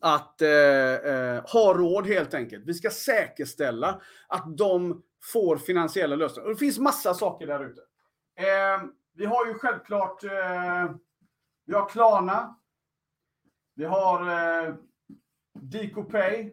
att 0.00 0.42
eh, 0.42 0.94
eh, 0.94 1.42
ha 1.52 1.74
råd 1.74 2.06
helt 2.06 2.34
enkelt. 2.34 2.64
Vi 2.66 2.74
ska 2.74 2.90
säkerställa 2.90 4.00
att 4.28 4.56
de 4.56 5.02
får 5.32 5.56
finansiella 5.56 6.16
lösningar. 6.16 6.46
Och 6.46 6.54
det 6.54 6.58
finns 6.58 6.78
massa 6.78 7.14
saker 7.14 7.46
där 7.46 7.64
ute. 7.64 7.80
Eh, 8.36 8.82
vi 9.14 9.24
har 9.24 9.46
ju 9.46 9.54
självklart 9.54 10.24
eh, 10.24 10.90
vi 11.66 11.74
har 11.74 11.88
Klarna. 11.88 12.56
Vi 13.78 13.84
har 13.84 14.20
eh, 14.20 14.74
DicoPay. 15.60 16.50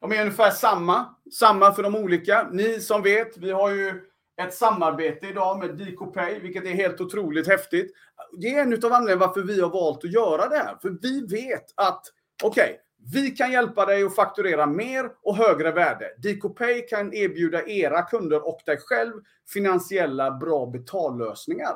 De 0.00 0.12
är 0.12 0.20
ungefär 0.20 0.50
samma. 0.50 1.14
Samma 1.32 1.72
för 1.72 1.82
de 1.82 1.96
olika. 1.96 2.48
Ni 2.52 2.80
som 2.80 3.02
vet, 3.02 3.36
vi 3.36 3.50
har 3.50 3.70
ju 3.70 4.02
ett 4.42 4.54
samarbete 4.54 5.26
idag 5.26 5.58
med 5.58 5.76
DicoPay, 5.76 6.38
vilket 6.38 6.64
är 6.64 6.70
helt 6.70 7.00
otroligt 7.00 7.48
häftigt. 7.48 7.92
Det 8.40 8.46
är 8.46 8.62
en 8.62 8.72
av 8.72 8.92
anledningarna 8.92 9.26
varför 9.26 9.42
vi 9.42 9.60
har 9.60 9.70
valt 9.70 10.04
att 10.04 10.12
göra 10.12 10.48
det 10.48 10.56
här. 10.56 10.76
För 10.82 10.98
vi 11.02 11.20
vet 11.20 11.64
att, 11.74 12.02
okej, 12.42 12.64
okay, 12.64 12.76
vi 13.12 13.30
kan 13.30 13.52
hjälpa 13.52 13.86
dig 13.86 14.04
att 14.04 14.16
fakturera 14.16 14.66
mer 14.66 15.10
och 15.22 15.36
högre 15.36 15.72
värde. 15.72 16.14
DicoPay 16.18 16.86
kan 16.86 17.14
erbjuda 17.14 17.66
era 17.66 18.02
kunder 18.02 18.48
och 18.48 18.60
dig 18.66 18.78
själv 18.80 19.12
finansiella 19.52 20.30
bra 20.30 20.66
betallösningar. 20.66 21.74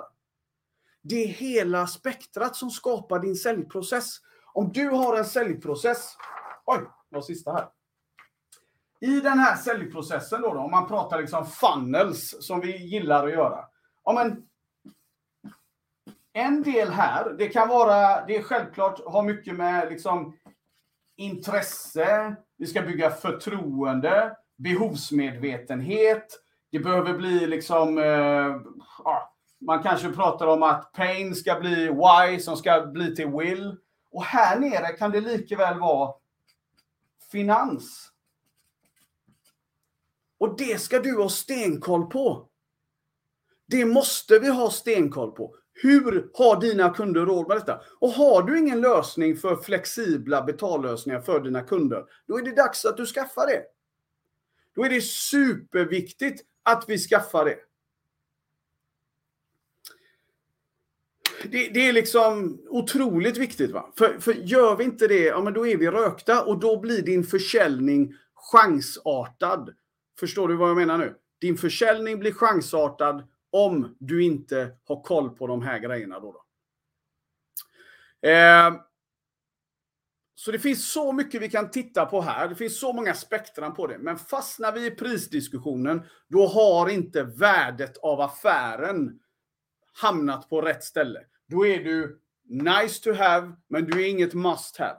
Det 1.02 1.24
är 1.24 1.28
hela 1.28 1.87
spektrat 1.87 2.57
som 2.57 2.70
skapar 2.70 3.18
din 3.18 3.37
säljprocess. 3.37 4.18
Om 4.59 4.73
du 4.73 4.88
har 4.88 5.16
en 5.16 5.25
säljprocess... 5.25 6.16
Oj, 6.66 6.79
det 7.11 7.16
var 7.16 7.23
sista 7.23 7.53
här. 7.53 7.68
I 9.01 9.21
den 9.21 9.38
här 9.38 9.57
säljprocessen 9.57 10.42
då, 10.42 10.55
då 10.55 10.61
om 10.61 10.71
man 10.71 10.88
pratar 10.88 11.21
liksom 11.21 11.47
funnels 11.47 12.47
som 12.47 12.61
vi 12.61 12.77
gillar 12.77 13.27
att 13.27 13.33
göra. 13.33 13.64
Ja, 14.05 14.12
men 14.12 14.42
en 16.33 16.62
del 16.62 16.90
här, 16.90 17.35
det 17.38 17.49
kan 17.49 17.68
vara, 17.68 18.27
det 18.27 18.37
är 18.37 18.42
självklart, 18.42 19.01
har 19.07 19.23
mycket 19.23 19.55
med 19.55 19.88
liksom 19.88 20.37
intresse, 21.16 22.37
vi 22.57 22.66
ska 22.66 22.83
bygga 22.83 23.11
förtroende, 23.11 24.37
behovsmedvetenhet. 24.57 26.27
Det 26.71 26.79
behöver 26.79 27.14
bli 27.14 27.47
liksom, 27.47 27.99
eh, 27.99 28.57
man 29.61 29.83
kanske 29.83 30.12
pratar 30.12 30.47
om 30.47 30.62
att 30.62 30.92
pain 30.92 31.35
ska 31.35 31.61
bli 31.61 31.88
why 31.88 32.40
som 32.40 32.57
ska 32.57 32.87
bli 32.87 33.16
till 33.16 33.29
will. 33.29 33.77
Och 34.11 34.25
här 34.25 34.59
nere 34.59 34.92
kan 34.92 35.11
det 35.11 35.21
lika 35.21 35.57
väl 35.57 35.79
vara 35.79 36.14
finans. 37.33 38.12
Och 40.38 40.57
det 40.57 40.81
ska 40.81 40.99
du 40.99 41.16
ha 41.16 41.29
stenkoll 41.29 42.07
på. 42.07 42.49
Det 43.66 43.85
måste 43.85 44.38
vi 44.38 44.49
ha 44.49 44.71
stenkoll 44.71 45.33
på. 45.33 45.55
Hur 45.73 46.31
har 46.35 46.61
dina 46.61 46.90
kunder 46.90 47.27
råd 47.27 47.49
med 47.49 47.57
detta? 47.57 47.81
Och 48.01 48.11
har 48.11 48.42
du 48.42 48.59
ingen 48.59 48.81
lösning 48.81 49.37
för 49.37 49.57
flexibla 49.57 50.42
betallösningar 50.42 51.21
för 51.21 51.40
dina 51.40 51.62
kunder, 51.62 52.05
då 52.27 52.38
är 52.38 52.42
det 52.42 52.55
dags 52.55 52.85
att 52.85 52.97
du 52.97 53.07
skaffar 53.07 53.47
det. 53.47 53.62
Då 54.75 54.85
är 54.85 54.90
det 54.90 55.05
superviktigt 55.05 56.42
att 56.62 56.85
vi 56.88 56.99
skaffar 56.99 57.44
det. 57.44 57.57
Det, 61.50 61.68
det, 61.68 61.88
är 61.88 61.92
liksom 61.92 62.58
otroligt 62.68 63.37
viktigt. 63.37 63.70
Va? 63.70 63.92
För, 63.98 64.18
för 64.18 64.32
gör 64.32 64.76
vi 64.76 64.84
inte 64.84 65.08
det, 65.08 65.24
ja, 65.24 65.40
men 65.40 65.52
då 65.52 65.66
är 65.66 65.76
vi 65.76 65.90
rökta 65.90 66.44
och 66.44 66.61
då 66.61 66.80
blir 66.80 67.02
din 67.02 67.24
försäljning 67.24 68.14
chansartad. 68.34 69.74
Förstår 70.20 70.48
du 70.48 70.56
vad 70.56 70.70
jag 70.70 70.76
menar 70.76 70.98
nu? 70.98 71.14
Din 71.40 71.56
försäljning 71.56 72.18
blir 72.18 72.32
chansartad 72.32 73.28
om 73.50 73.96
du 73.98 74.24
inte 74.24 74.70
har 74.84 75.02
koll 75.02 75.30
på 75.30 75.46
de 75.46 75.62
här 75.62 75.78
grejerna. 75.78 76.20
Då, 76.20 76.32
då. 76.32 76.44
Eh, 78.28 78.74
så 80.34 80.50
det 80.50 80.58
finns 80.58 80.92
så 80.92 81.12
mycket 81.12 81.42
vi 81.42 81.50
kan 81.50 81.70
titta 81.70 82.06
på 82.06 82.20
här. 82.20 82.48
Det 82.48 82.54
finns 82.54 82.80
så 82.80 82.92
många 82.92 83.14
spektran 83.14 83.74
på 83.74 83.87
det. 83.87 83.98
Men 83.98 84.18
fastnar 84.18 84.72
vi 84.72 84.87
i 84.87 84.90
prisdiskussionen, 84.90 86.02
då 86.28 86.46
har 86.46 86.88
inte 86.88 87.22
värdet 87.22 87.96
av 87.96 88.20
affären 88.20 89.20
hamnat 89.92 90.48
på 90.48 90.61
rätt 90.61 90.84
ställe. 90.84 91.20
Då 91.48 91.66
är 91.66 91.84
du 91.84 92.20
nice 92.48 93.02
to 93.02 93.12
have, 93.12 93.52
men 93.68 93.84
du 93.84 94.02
är 94.02 94.08
inget 94.08 94.34
must 94.34 94.76
have. 94.76 94.98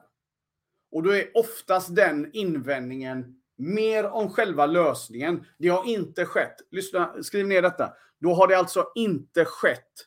Och 0.92 1.04
då 1.04 1.10
är 1.10 1.38
oftast 1.38 1.96
den 1.96 2.30
invändningen 2.34 3.36
mer 3.58 4.06
om 4.06 4.30
själva 4.30 4.66
lösningen. 4.66 5.46
Det 5.58 5.68
har 5.68 5.86
inte 5.86 6.26
skett, 6.26 6.56
lyssna, 6.72 7.24
skriv 7.24 7.48
ner 7.48 7.62
detta. 7.62 7.94
Då 8.20 8.34
har 8.34 8.48
det 8.48 8.58
alltså 8.58 8.92
inte 8.96 9.46
skett 9.46 10.06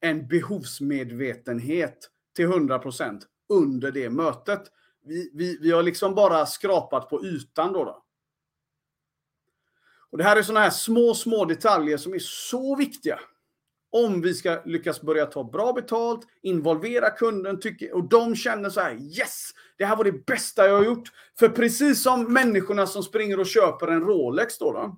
en 0.00 0.28
behovsmedvetenhet 0.28 2.10
till 2.36 2.46
100% 2.46 3.22
under 3.48 3.92
det 3.92 4.10
mötet. 4.10 4.62
Vi, 5.04 5.30
vi, 5.34 5.58
vi 5.60 5.70
har 5.70 5.82
liksom 5.82 6.14
bara 6.14 6.46
skrapat 6.46 7.10
på 7.10 7.24
ytan 7.24 7.72
då. 7.72 7.84
då. 7.84 8.04
Och 10.10 10.18
Det 10.18 10.24
här 10.24 10.36
är 10.36 10.42
sådana 10.42 10.60
här 10.60 10.70
små, 10.70 11.14
små 11.14 11.44
detaljer 11.44 11.96
som 11.96 12.14
är 12.14 12.18
så 12.18 12.76
viktiga 12.76 13.20
om 13.94 14.20
vi 14.20 14.34
ska 14.34 14.62
lyckas 14.64 15.00
börja 15.02 15.26
ta 15.26 15.44
bra 15.44 15.72
betalt, 15.72 16.20
involvera 16.42 17.10
kunden 17.10 17.60
tycker, 17.60 17.94
och 17.94 18.08
de 18.08 18.36
känner 18.36 18.70
så 18.70 18.80
här 18.80 18.94
yes, 18.94 19.50
det 19.78 19.84
här 19.84 19.96
var 19.96 20.04
det 20.04 20.26
bästa 20.26 20.66
jag 20.66 20.76
har 20.76 20.84
gjort. 20.84 21.12
För 21.38 21.48
precis 21.48 22.02
som 22.02 22.32
människorna 22.32 22.86
som 22.86 23.02
springer 23.02 23.40
och 23.40 23.46
köper 23.46 23.88
en 23.88 24.00
Rolex 24.00 24.58
då, 24.58 24.72
då 24.72 24.96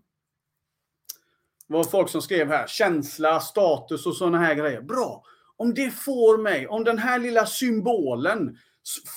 det 1.69 1.75
var 1.75 1.85
folk 1.85 2.09
som 2.09 2.23
skrev 2.23 2.49
här, 2.49 2.67
känsla, 2.67 3.41
status 3.41 4.07
och 4.07 4.17
sådana 4.17 4.39
här 4.39 4.55
grejer. 4.55 4.83
Bra! 4.83 5.23
Om 5.57 5.75
det 5.75 5.91
får 5.91 6.39
mig, 6.39 6.67
om 6.67 6.85
den 6.85 6.99
här 6.99 7.19
lilla 7.19 7.47
symbolen 7.47 8.57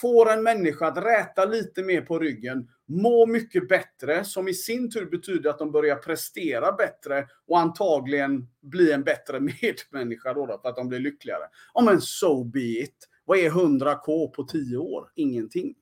får 0.02 0.32
en 0.32 0.44
människa 0.44 0.88
att 0.88 0.98
räta 0.98 1.46
lite 1.46 1.84
mer 1.84 2.02
på 2.02 2.20
ryggen, 2.20 2.70
må 2.90 3.26
mycket 3.26 3.68
bättre, 3.68 4.24
som 4.24 4.48
i 4.48 4.54
sin 4.54 4.92
tur 4.92 5.06
betyder 5.06 5.50
att 5.50 5.60
de 5.60 5.72
börjar 5.72 5.96
prestera 5.96 6.72
bättre 6.72 7.28
och 7.48 7.60
antagligen 7.60 8.48
bli 8.62 8.92
en 8.92 9.04
bättre 9.04 9.40
medmänniska 9.62 10.34
då, 10.34 10.46
då 10.46 10.60
för 10.62 10.70
att 10.70 10.76
de 10.76 10.88
blir 10.88 11.00
lyckligare. 11.00 11.44
Ja 11.74 11.82
men 11.82 12.02
so 12.02 12.44
be 12.44 12.60
it. 12.60 13.08
Vad 13.26 13.38
är 13.38 13.50
100k 13.50 14.28
på 14.28 14.44
10 14.44 14.78
år? 14.78 15.12
Ingenting. 15.16 15.76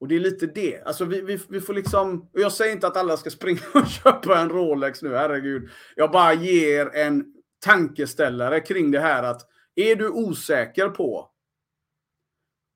Och 0.00 0.08
det 0.08 0.16
är 0.16 0.20
lite 0.20 0.46
det. 0.46 0.82
Alltså 0.82 1.04
vi, 1.04 1.20
vi, 1.20 1.40
vi 1.48 1.60
får 1.60 1.74
liksom... 1.74 2.30
Och 2.32 2.40
jag 2.40 2.52
säger 2.52 2.72
inte 2.72 2.86
att 2.86 2.96
alla 2.96 3.16
ska 3.16 3.30
springa 3.30 3.60
och 3.74 3.86
köpa 4.04 4.38
en 4.38 4.48
Rolex 4.48 5.02
nu, 5.02 5.14
herregud. 5.14 5.70
Jag 5.96 6.10
bara 6.10 6.34
ger 6.34 6.94
en 6.94 7.24
tankeställare 7.58 8.60
kring 8.60 8.90
det 8.90 9.00
här 9.00 9.22
att 9.22 9.42
är 9.74 9.96
du 9.96 10.08
osäker 10.08 10.88
på 10.88 11.31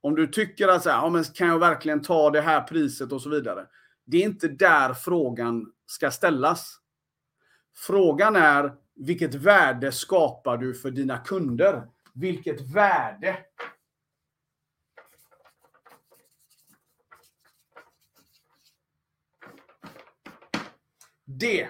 om 0.07 0.15
du 0.15 0.27
tycker 0.27 0.69
att 0.69 0.83
så 0.83 0.91
här, 0.91 0.97
ja, 0.97 1.11
men 1.11 1.25
kan 1.25 1.49
jag 1.49 1.59
verkligen 1.59 2.03
ta 2.03 2.31
det 2.31 2.41
här 2.41 2.63
priset 2.63 3.13
och 3.13 3.23
så 3.23 3.29
vidare. 3.29 3.67
Det 4.05 4.17
är 4.17 4.23
inte 4.23 4.49
där 4.49 4.95
frågan 4.95 5.73
ska 5.87 6.11
ställas. 6.11 6.77
Frågan 7.77 8.37
är 8.37 8.75
vilket 8.95 9.35
värde 9.35 9.93
skapar 9.93 10.57
du 10.57 10.75
för 10.75 10.91
dina 10.91 11.19
kunder? 11.19 11.89
Vilket 12.15 12.61
värde 12.61 13.37
Det 21.25 21.69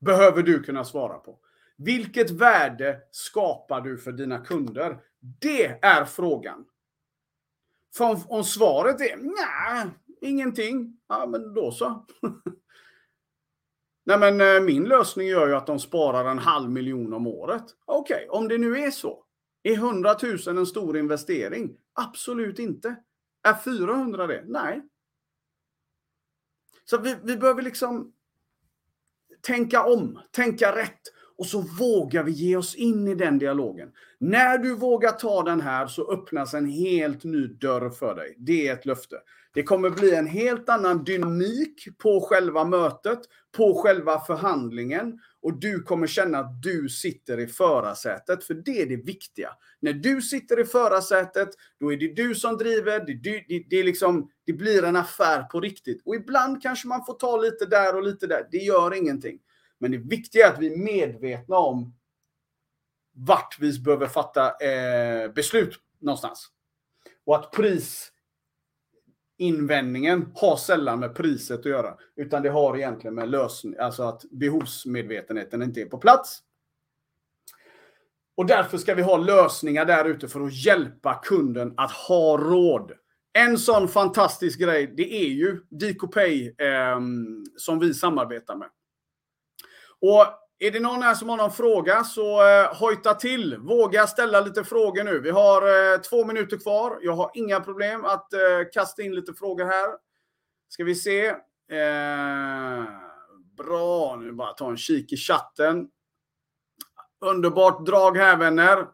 behöver 0.00 0.42
du 0.42 0.62
kunna 0.62 0.84
svara 0.84 1.18
på. 1.18 1.38
Vilket 1.76 2.30
värde 2.30 3.00
skapar 3.10 3.80
du 3.80 3.98
för 3.98 4.12
dina 4.12 4.44
kunder? 4.44 4.98
Det 5.20 5.84
är 5.84 6.04
frågan. 6.04 6.64
För 7.96 8.04
om, 8.04 8.22
om 8.28 8.44
svaret 8.44 9.00
är 9.00 9.16
nej, 9.16 9.90
ingenting, 10.20 11.00
ja 11.08 11.26
men 11.26 11.54
då 11.54 11.72
så. 11.72 12.06
nej 14.04 14.18
men 14.18 14.40
eh, 14.40 14.60
min 14.60 14.84
lösning 14.84 15.28
gör 15.28 15.48
ju 15.48 15.54
att 15.54 15.66
de 15.66 15.78
sparar 15.78 16.30
en 16.30 16.38
halv 16.38 16.70
miljon 16.70 17.12
om 17.12 17.26
året. 17.26 17.64
Okej, 17.84 18.16
okay, 18.16 18.28
om 18.28 18.48
det 18.48 18.58
nu 18.58 18.78
är 18.78 18.90
så. 18.90 19.24
Är 19.62 19.74
100 19.74 20.16
000 20.46 20.58
en 20.58 20.66
stor 20.66 20.96
investering? 20.96 21.76
Absolut 21.92 22.58
inte. 22.58 22.96
Är 23.42 23.54
400 23.54 24.26
det? 24.26 24.44
Nej. 24.46 24.82
Så 26.84 26.98
vi, 26.98 27.16
vi 27.22 27.36
behöver 27.36 27.62
liksom 27.62 28.12
tänka 29.40 29.84
om, 29.84 30.20
tänka 30.30 30.76
rätt. 30.76 31.00
Och 31.38 31.46
så 31.46 31.60
vågar 31.60 32.22
vi 32.22 32.32
ge 32.32 32.56
oss 32.56 32.74
in 32.74 33.08
i 33.08 33.14
den 33.14 33.38
dialogen. 33.38 33.88
När 34.18 34.58
du 34.58 34.74
vågar 34.74 35.12
ta 35.12 35.42
den 35.42 35.60
här 35.60 35.86
så 35.86 36.12
öppnas 36.12 36.54
en 36.54 36.66
helt 36.66 37.24
ny 37.24 37.46
dörr 37.46 37.90
för 37.90 38.14
dig. 38.14 38.34
Det 38.38 38.68
är 38.68 38.72
ett 38.72 38.86
löfte. 38.86 39.16
Det 39.54 39.62
kommer 39.62 39.90
bli 39.90 40.14
en 40.14 40.26
helt 40.26 40.68
annan 40.68 41.04
dynamik 41.04 41.88
på 41.98 42.20
själva 42.20 42.64
mötet, 42.64 43.18
på 43.56 43.74
själva 43.74 44.20
förhandlingen. 44.20 45.20
Och 45.42 45.60
du 45.60 45.82
kommer 45.82 46.06
känna 46.06 46.38
att 46.38 46.62
du 46.62 46.88
sitter 46.88 47.40
i 47.40 47.46
förarsätet, 47.46 48.44
för 48.44 48.54
det 48.54 48.82
är 48.82 48.86
det 48.86 48.96
viktiga. 48.96 49.50
När 49.80 49.92
du 49.92 50.22
sitter 50.22 50.60
i 50.60 50.64
förarsätet, 50.64 51.48
då 51.80 51.92
är 51.92 51.96
det 51.96 52.14
du 52.16 52.34
som 52.34 52.56
driver, 52.56 53.00
det, 53.06 53.14
det, 53.14 53.44
det, 53.48 53.64
det, 53.70 53.82
liksom, 53.82 54.30
det 54.46 54.52
blir 54.52 54.84
en 54.84 54.96
affär 54.96 55.42
på 55.42 55.60
riktigt. 55.60 56.02
Och 56.04 56.14
ibland 56.14 56.62
kanske 56.62 56.88
man 56.88 57.04
får 57.04 57.14
ta 57.14 57.36
lite 57.36 57.66
där 57.66 57.96
och 57.96 58.02
lite 58.02 58.26
där, 58.26 58.48
det 58.50 58.58
gör 58.58 58.94
ingenting. 58.94 59.38
Men 59.78 59.90
det 59.90 59.98
viktiga 59.98 60.46
är 60.46 60.52
att 60.52 60.58
vi 60.58 60.72
är 60.72 60.76
medvetna 60.76 61.56
om 61.56 61.94
vart 63.14 63.56
vi 63.60 63.80
behöver 63.80 64.06
fatta 64.06 64.56
eh, 64.66 65.32
beslut 65.32 65.80
någonstans. 66.00 66.48
Och 67.26 67.36
att 67.36 67.52
prisinvändningen 69.38 70.32
har 70.34 70.56
sällan 70.56 71.00
med 71.00 71.14
priset 71.14 71.60
att 71.60 71.66
göra. 71.66 71.94
Utan 72.16 72.42
det 72.42 72.48
har 72.48 72.76
egentligen 72.76 73.14
med 73.14 73.28
lösning, 73.28 73.74
alltså 73.78 74.02
att 74.02 74.24
behovsmedvetenheten 74.30 75.62
inte 75.62 75.80
är 75.80 75.86
på 75.86 75.98
plats. 75.98 76.42
Och 78.36 78.46
därför 78.46 78.78
ska 78.78 78.94
vi 78.94 79.02
ha 79.02 79.16
lösningar 79.16 79.84
där 79.84 80.04
ute 80.04 80.28
för 80.28 80.40
att 80.40 80.64
hjälpa 80.64 81.14
kunden 81.14 81.74
att 81.76 81.92
ha 81.92 82.36
råd. 82.36 82.92
En 83.32 83.58
sån 83.58 83.88
fantastisk 83.88 84.60
grej, 84.60 84.94
det 84.96 85.14
är 85.14 85.28
ju 85.28 85.60
DKPay 85.70 86.48
eh, 86.48 87.00
som 87.56 87.78
vi 87.78 87.94
samarbetar 87.94 88.56
med. 88.56 88.68
Och 90.00 90.26
är 90.58 90.70
det 90.70 90.80
någon 90.80 91.02
här 91.02 91.14
som 91.14 91.28
har 91.28 91.36
någon 91.36 91.52
fråga 91.52 92.04
så 92.04 92.48
eh, 92.48 92.74
hojta 92.74 93.14
till. 93.14 93.56
Våga 93.58 94.06
ställa 94.06 94.40
lite 94.40 94.64
frågor 94.64 95.04
nu. 95.04 95.20
Vi 95.20 95.30
har 95.30 95.92
eh, 95.92 96.00
två 96.00 96.24
minuter 96.24 96.56
kvar. 96.56 96.98
Jag 97.02 97.12
har 97.12 97.30
inga 97.34 97.60
problem 97.60 98.04
att 98.04 98.32
eh, 98.32 98.40
kasta 98.72 99.02
in 99.02 99.14
lite 99.14 99.34
frågor 99.34 99.64
här. 99.64 99.90
Ska 100.68 100.84
vi 100.84 100.94
se. 100.94 101.26
Eh, 101.70 102.84
bra, 103.56 104.16
nu 104.16 104.32
bara 104.32 104.52
ta 104.52 104.70
en 104.70 104.76
kik 104.76 105.12
i 105.12 105.16
chatten. 105.16 105.88
Underbart 107.20 107.86
drag 107.86 108.16
här 108.16 108.36
vänner. 108.36 108.86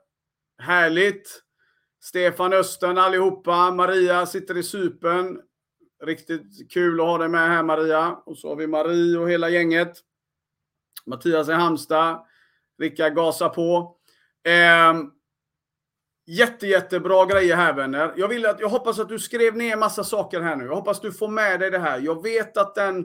Härligt. 0.63 1.43
Stefan 2.03 2.53
Östen 2.53 2.99
allihopa. 2.99 3.71
Maria 3.71 4.27
sitter 4.27 4.57
i 4.57 4.63
sypen. 4.63 5.41
Riktigt 6.05 6.73
kul 6.73 7.01
att 7.01 7.07
ha 7.07 7.19
dig 7.19 7.29
med 7.29 7.49
här 7.49 7.63
Maria. 7.63 8.17
Och 8.27 8.39
så 8.39 8.49
har 8.49 8.57
vi 8.57 8.67
Marie 8.67 9.19
och 9.19 9.31
hela 9.31 9.49
gänget. 9.49 9.93
Mattias 11.07 11.49
i 11.49 11.53
Halmstad. 11.53 12.25
Rickard 12.79 13.15
gasar 13.15 13.49
på. 13.49 13.97
Eh, 14.45 14.95
jätte, 16.27 16.67
jättebra 16.67 17.27
grejer 17.27 17.57
här 17.57 17.73
vänner. 17.73 18.13
Jag, 18.17 18.29
vill 18.29 18.47
att, 18.47 18.61
jag 18.61 18.69
hoppas 18.69 18.99
att 18.99 19.09
du 19.09 19.19
skrev 19.19 19.57
ner 19.57 19.77
massa 19.77 20.05
saker 20.05 20.41
här 20.41 20.57
nu. 20.57 20.65
Jag 20.65 20.75
hoppas 20.75 21.01
du 21.01 21.13
får 21.13 21.29
med 21.29 21.61
dig 21.61 21.71
det 21.71 21.79
här. 21.79 22.01
Jag 22.01 22.23
vet 22.23 22.57
att 22.57 22.75
den 22.75 22.97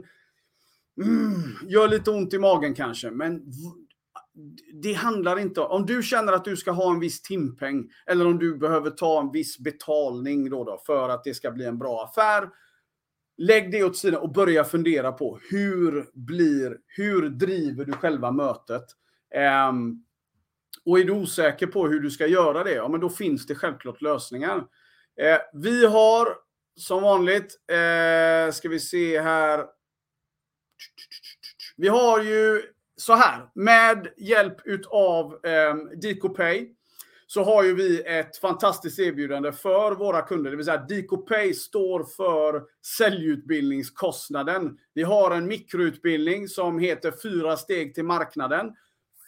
mm, 1.01 1.58
gör 1.67 1.88
lite 1.88 2.12
ont 2.12 2.34
i 2.34 2.39
magen 2.39 2.73
kanske, 2.73 3.12
men 3.12 3.41
det 4.73 4.93
handlar 4.93 5.39
inte 5.39 5.62
om... 5.62 5.71
Om 5.71 5.86
du 5.86 6.03
känner 6.03 6.34
att 6.34 6.45
du 6.45 6.58
ska 6.58 6.71
ha 6.71 6.91
en 6.91 6.99
viss 6.99 7.21
timpeng 7.21 7.89
eller 8.05 8.27
om 8.27 8.39
du 8.39 8.58
behöver 8.58 8.89
ta 8.89 9.21
en 9.21 9.31
viss 9.31 9.60
betalning 9.60 10.49
då, 10.49 10.63
då 10.63 10.81
för 10.86 11.10
att 11.10 11.23
det 11.23 11.34
ska 11.34 11.51
bli 11.51 11.65
en 11.65 11.77
bra 11.77 12.03
affär 12.03 12.49
Lägg 13.38 13.71
det 13.71 13.84
åt 13.84 13.98
sidan 13.98 14.21
och 14.21 14.32
börja 14.32 14.63
fundera 14.63 15.12
på 15.12 15.39
hur 15.50 16.10
blir, 16.13 16.78
hur 16.88 17.30
driver 17.30 17.86
du 17.86 17.93
själva 17.93 18.32
mötet? 18.32 18.86
Um, 19.69 20.06
och 20.86 21.00
är 21.00 21.04
du 21.04 21.12
osäker 21.12 21.67
på 21.67 21.88
hur 21.88 22.00
du 22.00 22.12
ska 22.12 22.28
göra 22.28 22.63
det, 22.63 22.74
ja 22.74 22.88
men 22.88 23.00
då 23.00 23.10
finns 23.10 23.45
det 23.45 23.56
självklart 23.56 24.02
lösningar. 24.02 24.58
Uh, 24.58 25.38
vi 25.54 25.86
har 25.86 26.28
som 26.76 27.04
vanligt, 27.04 27.60
uh, 27.71 28.52
ska 28.52 28.69
vi 28.69 28.80
se 28.80 29.21
här. 29.21 29.65
Vi 31.78 31.88
har 31.88 32.24
ju 32.24 32.62
så 32.95 33.13
här, 33.13 33.50
med 33.56 34.08
hjälp 34.17 34.58
utav 34.65 35.34
um, 35.34 35.39
ehm, 35.43 36.00
DKPay 36.00 36.76
så 37.27 37.43
har 37.43 37.63
ju 37.63 37.75
vi 37.75 38.01
ett 38.01 38.38
fantastiskt 38.38 38.99
erbjudande 38.99 39.51
för 39.51 39.91
våra 39.91 40.21
kunder. 40.21 40.51
Det 40.51 40.57
vill 40.57 40.65
säga 40.65 40.85
DicoPay 40.85 41.53
står 41.53 42.03
för 42.03 42.63
säljutbildningskostnaden. 42.97 44.77
Vi 44.93 45.03
har 45.03 45.31
en 45.31 45.47
mikroutbildning 45.47 46.47
som 46.47 46.79
heter 46.79 47.13
Fyra 47.23 47.57
steg 47.57 47.95
till 47.95 48.05
marknaden. 48.05 48.73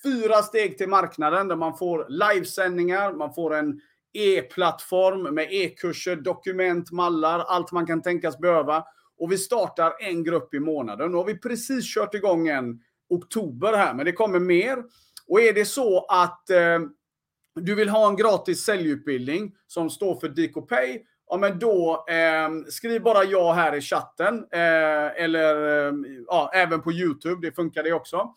Fyra 0.04 0.42
steg 0.42 0.78
till 0.78 0.90
marknaden 0.90 1.48
där 1.48 1.56
man 1.56 1.78
får 1.78 2.06
livesändningar, 2.10 3.14
man 3.14 3.34
får 3.34 3.56
en 3.56 3.82
e-plattform 4.14 5.36
med 5.36 5.48
e-kurser, 5.54 6.16
dokument, 6.16 6.92
mallar, 6.92 7.40
allt 7.40 7.72
man 7.72 7.88
kan 7.88 8.02
tänkas 8.02 8.40
behöva. 8.40 8.84
Och 9.20 9.32
vi 9.32 9.38
startar 9.38 9.94
en 10.00 10.24
grupp 10.24 10.54
i 10.54 10.60
månaden. 10.60 11.12
Nu 11.12 11.18
har 11.18 11.26
vi 11.26 11.38
precis 11.38 11.94
kört 11.94 12.14
igång 12.14 12.48
en 12.48 12.80
oktober 13.10 13.74
här, 13.74 13.94
men 13.94 14.06
det 14.06 14.12
kommer 14.12 14.40
mer. 14.40 14.84
Och 15.28 15.42
är 15.42 15.54
det 15.54 15.66
så 15.66 16.06
att 16.06 16.50
eh, 16.50 16.80
du 17.62 17.76
vill 17.76 17.90
ha 17.90 18.08
en 18.08 18.16
gratis 18.16 18.64
säljutbildning 18.64 19.56
som 19.68 19.90
står 19.90 20.20
för 20.20 20.30
DKPay, 20.30 21.00
ja 21.30 21.38
men 21.38 21.60
då 21.60 22.06
eh, 22.10 22.50
skriv 22.70 23.02
bara 23.02 23.24
ja 23.24 23.54
här 23.54 23.76
i 23.76 23.82
chatten. 23.82 24.46
Eh, 24.52 25.24
eller 25.24 25.88
eh, 25.88 25.94
ja, 26.28 26.52
även 26.54 26.82
på 26.82 26.92
YouTube, 26.92 27.48
det 27.48 27.56
funkar 27.56 27.84
det 27.84 27.94
också. 27.94 28.34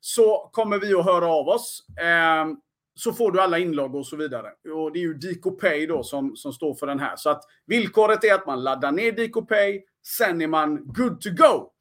Så 0.00 0.50
kommer 0.52 0.78
vi 0.78 0.94
att 0.94 1.04
höra 1.04 1.26
av 1.26 1.48
oss. 1.48 1.86
Ehm, 2.00 2.56
så 2.94 3.12
får 3.12 3.32
du 3.32 3.40
alla 3.40 3.58
inlogg 3.58 3.94
och 3.94 4.06
så 4.06 4.16
vidare. 4.16 4.48
Och 4.74 4.92
det 4.92 4.98
är 4.98 5.02
ju 5.02 5.14
DKPay 5.14 5.86
då 5.86 6.02
som, 6.02 6.36
som 6.36 6.52
står 6.52 6.74
för 6.74 6.86
den 6.86 7.00
här. 7.00 7.16
Så 7.16 7.30
att 7.30 7.44
villkoret 7.66 8.24
är 8.24 8.34
att 8.34 8.46
man 8.46 8.64
laddar 8.64 8.92
ner 8.92 9.12
DKPay, 9.12 9.82
sen 10.02 10.42
är 10.42 10.46
man 10.46 10.84
good 10.84 11.20
to 11.20 11.30
go. 11.30 11.72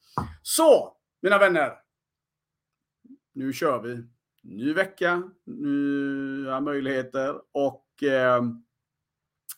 Så, 0.42 0.94
mina 1.22 1.38
vänner. 1.38 1.74
Nu 3.34 3.54
kör 3.54 3.82
vi 3.82 4.04
ny 4.48 4.74
vecka, 4.74 5.24
nya 5.46 6.60
möjligheter 6.60 7.36
och 7.52 8.04
eh, 8.04 8.44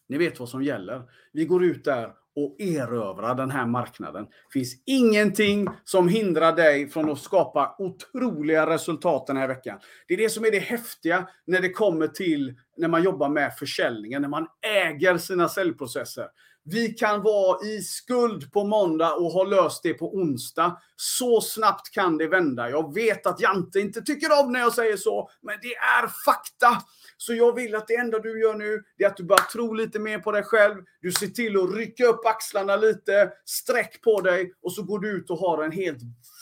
ni 0.07 0.17
vet 0.17 0.39
vad 0.39 0.49
som 0.49 0.63
gäller. 0.63 1.03
Vi 1.33 1.45
går 1.45 1.63
ut 1.63 1.85
där 1.85 2.13
och 2.35 2.61
erövrar 2.61 3.35
den 3.35 3.51
här 3.51 3.65
marknaden. 3.65 4.25
Det 4.25 4.59
finns 4.59 4.83
ingenting 4.85 5.67
som 5.83 6.07
hindrar 6.07 6.55
dig 6.55 6.89
från 6.89 7.11
att 7.11 7.19
skapa 7.19 7.75
otroliga 7.77 8.69
resultat 8.69 9.27
den 9.27 9.37
här 9.37 9.47
veckan. 9.47 9.79
Det 10.07 10.13
är 10.13 10.17
det 10.17 10.29
som 10.29 10.45
är 10.45 10.51
det 10.51 10.59
häftiga 10.59 11.29
när 11.45 11.61
det 11.61 11.69
kommer 11.69 12.07
till 12.07 12.55
när 12.77 12.87
man 12.87 13.03
jobbar 13.03 13.29
med 13.29 13.53
försäljningen, 13.57 14.21
när 14.21 14.29
man 14.29 14.47
äger 14.61 15.17
sina 15.17 15.49
säljprocesser. 15.49 16.27
Vi 16.71 16.89
kan 16.89 17.21
vara 17.21 17.65
i 17.67 17.81
skuld 17.81 18.51
på 18.51 18.63
måndag 18.63 19.13
och 19.13 19.31
ha 19.31 19.43
löst 19.43 19.83
det 19.83 19.93
på 19.93 20.15
onsdag. 20.15 20.77
Så 20.95 21.41
snabbt 21.41 21.91
kan 21.91 22.17
det 22.17 22.27
vända. 22.27 22.69
Jag 22.69 22.93
vet 22.93 23.25
att 23.25 23.41
Jante 23.41 23.79
inte 23.79 24.01
tycker 24.01 24.43
om 24.43 24.51
när 24.51 24.59
jag 24.59 24.73
säger 24.73 24.97
så, 24.97 25.29
men 25.41 25.55
det 25.61 25.75
är 25.75 26.07
fakta. 26.25 26.83
Så 27.17 27.33
jag 27.33 27.55
vill 27.55 27.75
att 27.75 27.87
det 27.87 27.95
enda 27.95 28.19
du 28.19 28.41
gör 28.41 28.53
nu, 28.53 28.83
är 28.97 29.07
att 29.07 29.17
du 29.17 29.23
bara 29.23 29.43
tror 29.53 29.75
lite 29.75 29.99
mer 29.99 30.19
på 30.19 30.31
dig 30.31 30.43
själv. 30.43 30.75
Du 31.01 31.11
ser 31.11 31.27
till 31.27 31.57
att 31.57 31.75
rycka 31.75 32.05
upp 32.05 32.25
axlarna 32.25 32.75
lite, 32.75 33.31
sträck 33.45 34.01
på 34.01 34.21
dig 34.21 34.53
och 34.61 34.73
så 34.73 34.83
går 34.83 34.99
du 34.99 35.09
ut 35.09 35.29
och 35.29 35.37
har 35.37 35.63
en 35.63 35.71
helt 35.71 35.99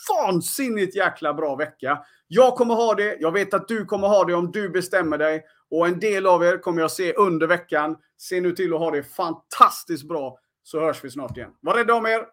vansinnigt 0.08 0.96
jäkla 0.96 1.34
bra 1.34 1.56
vecka. 1.56 1.98
Jag 2.28 2.54
kommer 2.54 2.74
ha 2.74 2.94
det. 2.94 3.16
Jag 3.20 3.32
vet 3.32 3.54
att 3.54 3.68
du 3.68 3.84
kommer 3.84 4.08
ha 4.08 4.24
det 4.24 4.34
om 4.34 4.52
du 4.52 4.68
bestämmer 4.68 5.18
dig. 5.18 5.44
Och 5.70 5.86
en 5.86 6.00
del 6.00 6.26
av 6.26 6.44
er 6.44 6.58
kommer 6.58 6.80
jag 6.80 6.90
se 6.90 7.12
under 7.12 7.46
veckan. 7.46 7.96
Se 8.18 8.40
nu 8.40 8.52
till 8.52 8.74
att 8.74 8.80
ha 8.80 8.90
det 8.90 9.02
fantastiskt 9.02 10.08
bra, 10.08 10.38
så 10.62 10.80
hörs 10.80 11.04
vi 11.04 11.10
snart 11.10 11.36
igen. 11.36 11.50
Var 11.60 11.74
rädda 11.74 11.94
om 11.94 12.06
er. 12.06 12.26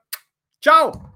Ciao! 0.63 1.15